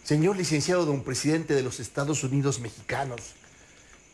[0.03, 3.21] Señor licenciado don presidente de los Estados Unidos mexicanos,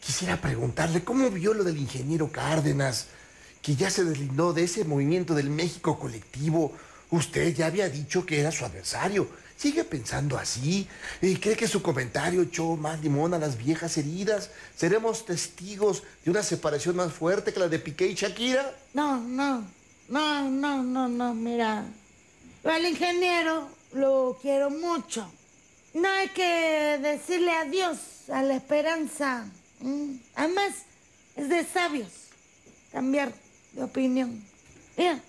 [0.02, 3.08] quisiera preguntarle cómo vio lo del ingeniero Cárdenas,
[3.62, 6.74] que ya se deslindó de ese movimiento del México colectivo.
[7.10, 9.30] Usted ya había dicho que era su adversario.
[9.56, 10.88] ¿Sigue pensando así?
[11.22, 14.52] ¿Y cree que su comentario echó más limón a las viejas heridas?
[14.76, 18.76] ¿Seremos testigos de una separación más fuerte que la de Piqué y Shakira?
[18.94, 19.64] No, no,
[20.10, 21.86] no, no, no, no, mira.
[22.66, 25.32] Al ingeniero lo quiero mucho.
[25.98, 29.50] No hay que decirle adiós a la esperanza.
[30.36, 30.74] Además,
[31.36, 32.12] es de sabios
[32.92, 33.34] cambiar
[33.72, 34.46] de opinión.
[34.96, 35.20] Mira,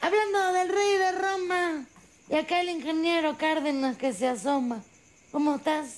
[0.00, 1.86] hablando del rey de Roma
[2.30, 4.80] y acá el ingeniero Cárdenas que se asoma.
[5.32, 5.88] ¿Cómo estás?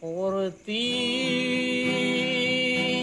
[0.00, 1.86] Por ti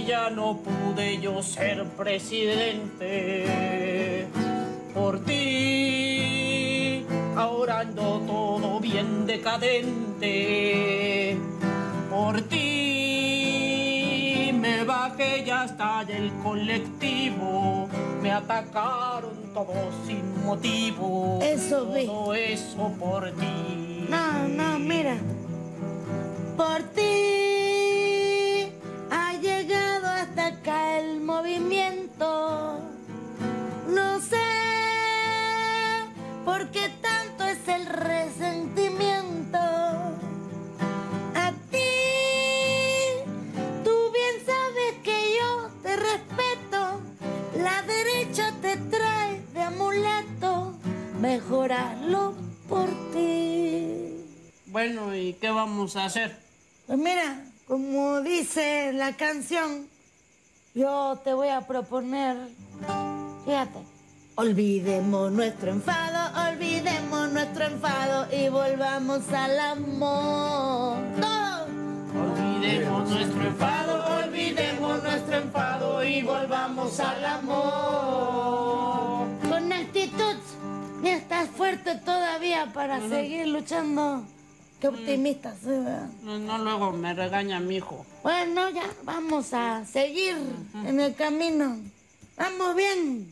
[0.06, 3.48] ya no pude yo ser presidente.
[4.94, 5.97] Por ti
[7.48, 10.32] ahora ando todo bien decadente.
[12.10, 13.30] Por ti
[14.54, 17.88] me bajé ya hasta del colectivo.
[18.22, 21.40] Me atacaron todos sin motivo.
[21.42, 22.06] Eso vi.
[22.06, 24.06] Todo eso por ti.
[24.10, 25.16] No, no, mira.
[26.58, 28.72] Por ti
[29.10, 32.87] ha llegado hasta acá el movimiento.
[37.68, 39.58] Es el resentimiento.
[41.36, 41.78] A ti,
[43.84, 47.02] tú bien sabes que yo te respeto.
[47.58, 50.74] La derecha te trae de amulato.
[51.20, 52.36] Mejorarlo
[52.70, 54.24] por ti.
[54.68, 56.38] Bueno, ¿y qué vamos a hacer?
[56.86, 59.88] Pues mira, como dice la canción,
[60.74, 62.38] yo te voy a proponer,
[63.44, 63.80] fíjate,
[64.36, 70.98] olvidemos nuestro enfado, olvidemos nuestro enfado y volvamos al amor.
[71.22, 71.70] Todos.
[72.18, 79.28] Olvidemos nuestro enfado, olvidemos nuestro enfado y volvamos al amor.
[79.48, 80.38] Con actitud,
[81.04, 84.26] ya estás fuerte todavía para seguir luchando.
[84.82, 86.10] Qué optimista soy, ¿verdad?
[86.24, 88.04] No, no, luego me regaña mi hijo.
[88.24, 90.38] Bueno, ya vamos a seguir
[90.88, 91.78] en el camino.
[92.36, 93.32] Vamos bien,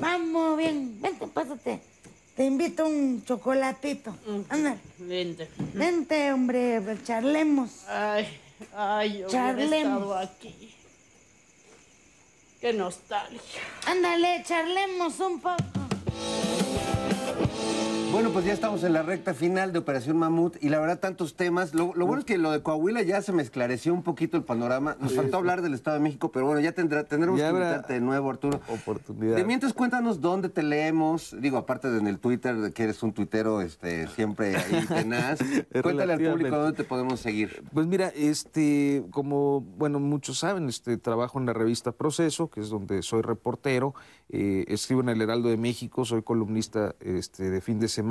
[0.00, 1.00] vamos bien.
[1.00, 1.97] Vente, pásate.
[2.38, 4.14] Te invito a un chocolatito.
[4.48, 4.78] Ándale.
[4.98, 5.48] Vente.
[5.74, 7.82] Vente, hombre, charlemos.
[7.88, 8.28] Ay,
[8.76, 10.02] ay, yo Charlemos.
[10.02, 10.72] estado aquí.
[12.60, 13.40] Qué nostalgia.
[13.86, 15.64] Ándale, charlemos un poco.
[18.18, 21.36] Bueno, pues ya estamos en la recta final de Operación Mamut y la verdad tantos
[21.36, 21.72] temas.
[21.72, 24.42] Lo, lo bueno es que lo de Coahuila ya se me esclareció un poquito el
[24.42, 24.96] panorama.
[24.98, 27.92] Nos faltó hablar del Estado de México, pero bueno, ya tendrá, tendremos Ya que invitarte
[27.92, 28.60] de nuevo, Arturo.
[28.66, 29.36] Oportunidad.
[29.36, 31.36] De mientras cuéntanos dónde te leemos.
[31.38, 35.38] Digo, aparte de en el Twitter, que eres un tuitero este, siempre ahí tenaz.
[35.80, 37.62] Cuéntale al público dónde te podemos seguir.
[37.72, 42.68] Pues mira, este, como bueno muchos saben, este trabajo en la revista Proceso, que es
[42.68, 43.94] donde soy reportero,
[44.28, 48.07] eh, escribo en el Heraldo de México, soy columnista este, de fin de semana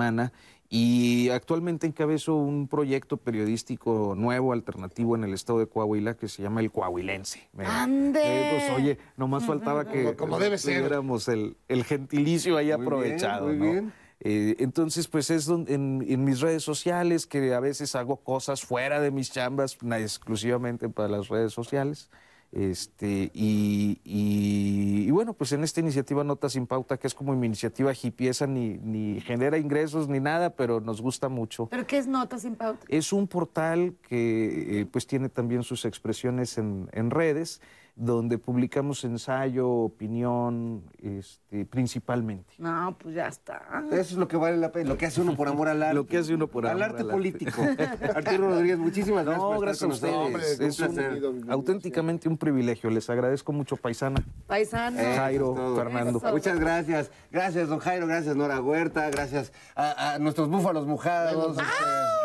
[0.70, 6.44] y actualmente encabezo un proyecto periodístico nuevo, alternativo en el estado de Coahuila que se
[6.44, 7.48] llama El Coahuilense.
[7.58, 8.20] ¡Ande!
[8.24, 10.78] eh, pues, oye, nomás faltaba que Como- como debe ser.
[10.80, 13.48] tuviéramos el, el gentilicio ahí Muy bien, aprovechado.
[13.48, 13.64] muy ¿no?
[13.72, 13.94] bien.
[14.20, 18.62] Eh, entonces, pues es donde, en, en mis redes sociales, que a veces hago cosas
[18.64, 22.10] fuera de mis chambas, na- exclusivamente para las redes sociales.
[22.52, 27.36] Este, y, y- y bueno, pues en esta iniciativa Nota Sin Pauta, que es como
[27.36, 31.68] mi iniciativa hipiesa, ni, ni genera ingresos ni nada, pero nos gusta mucho.
[31.68, 32.86] ¿Pero qué es Nota sin pauta?
[32.90, 37.62] Es un portal que eh, pues tiene también sus expresiones en, en redes,
[38.00, 42.54] donde publicamos ensayo, opinión, este, principalmente.
[42.60, 43.60] No, pues ya está.
[43.90, 45.96] Eso es lo que vale la pena, lo que hace uno por amor al arte.
[45.96, 47.14] Lo que hace uno por al amor arte al arte.
[47.14, 47.62] político.
[48.16, 50.60] Arturo Rodríguez, muchísimas gracias No, por gracias a estar con ustedes.
[50.60, 52.92] es un- auténticamente un privilegio.
[52.92, 54.24] Les agradezco mucho, paisana.
[54.46, 55.00] Paisano.
[55.00, 55.76] Eso Jairo, todo.
[55.76, 56.20] Fernando.
[56.20, 56.32] Eso.
[56.32, 57.10] Muchas gracias.
[57.32, 58.06] Gracias, don Jairo.
[58.06, 59.10] Gracias, Nora Huerta.
[59.10, 61.58] Gracias a, a nuestros búfalos mojados.
[61.58, 61.64] este,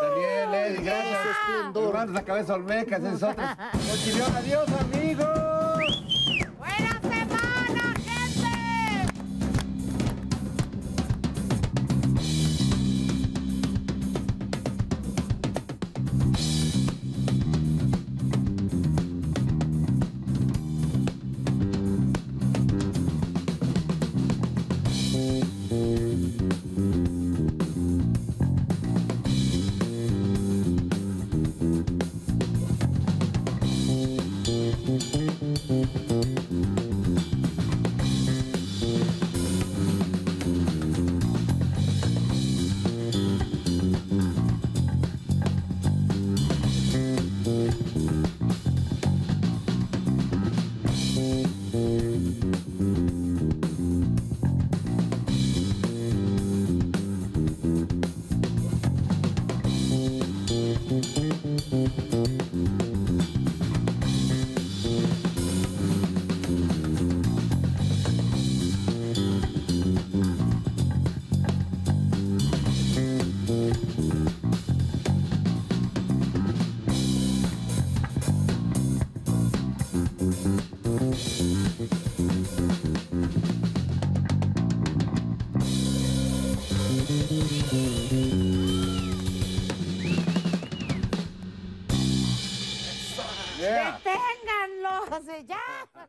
[0.03, 1.19] Daniel, Eddie, gracias.
[1.75, 3.47] Hermanos, la cabeza Olmeca, esos otros.
[3.73, 5.52] Mochilón, adiós, amigos.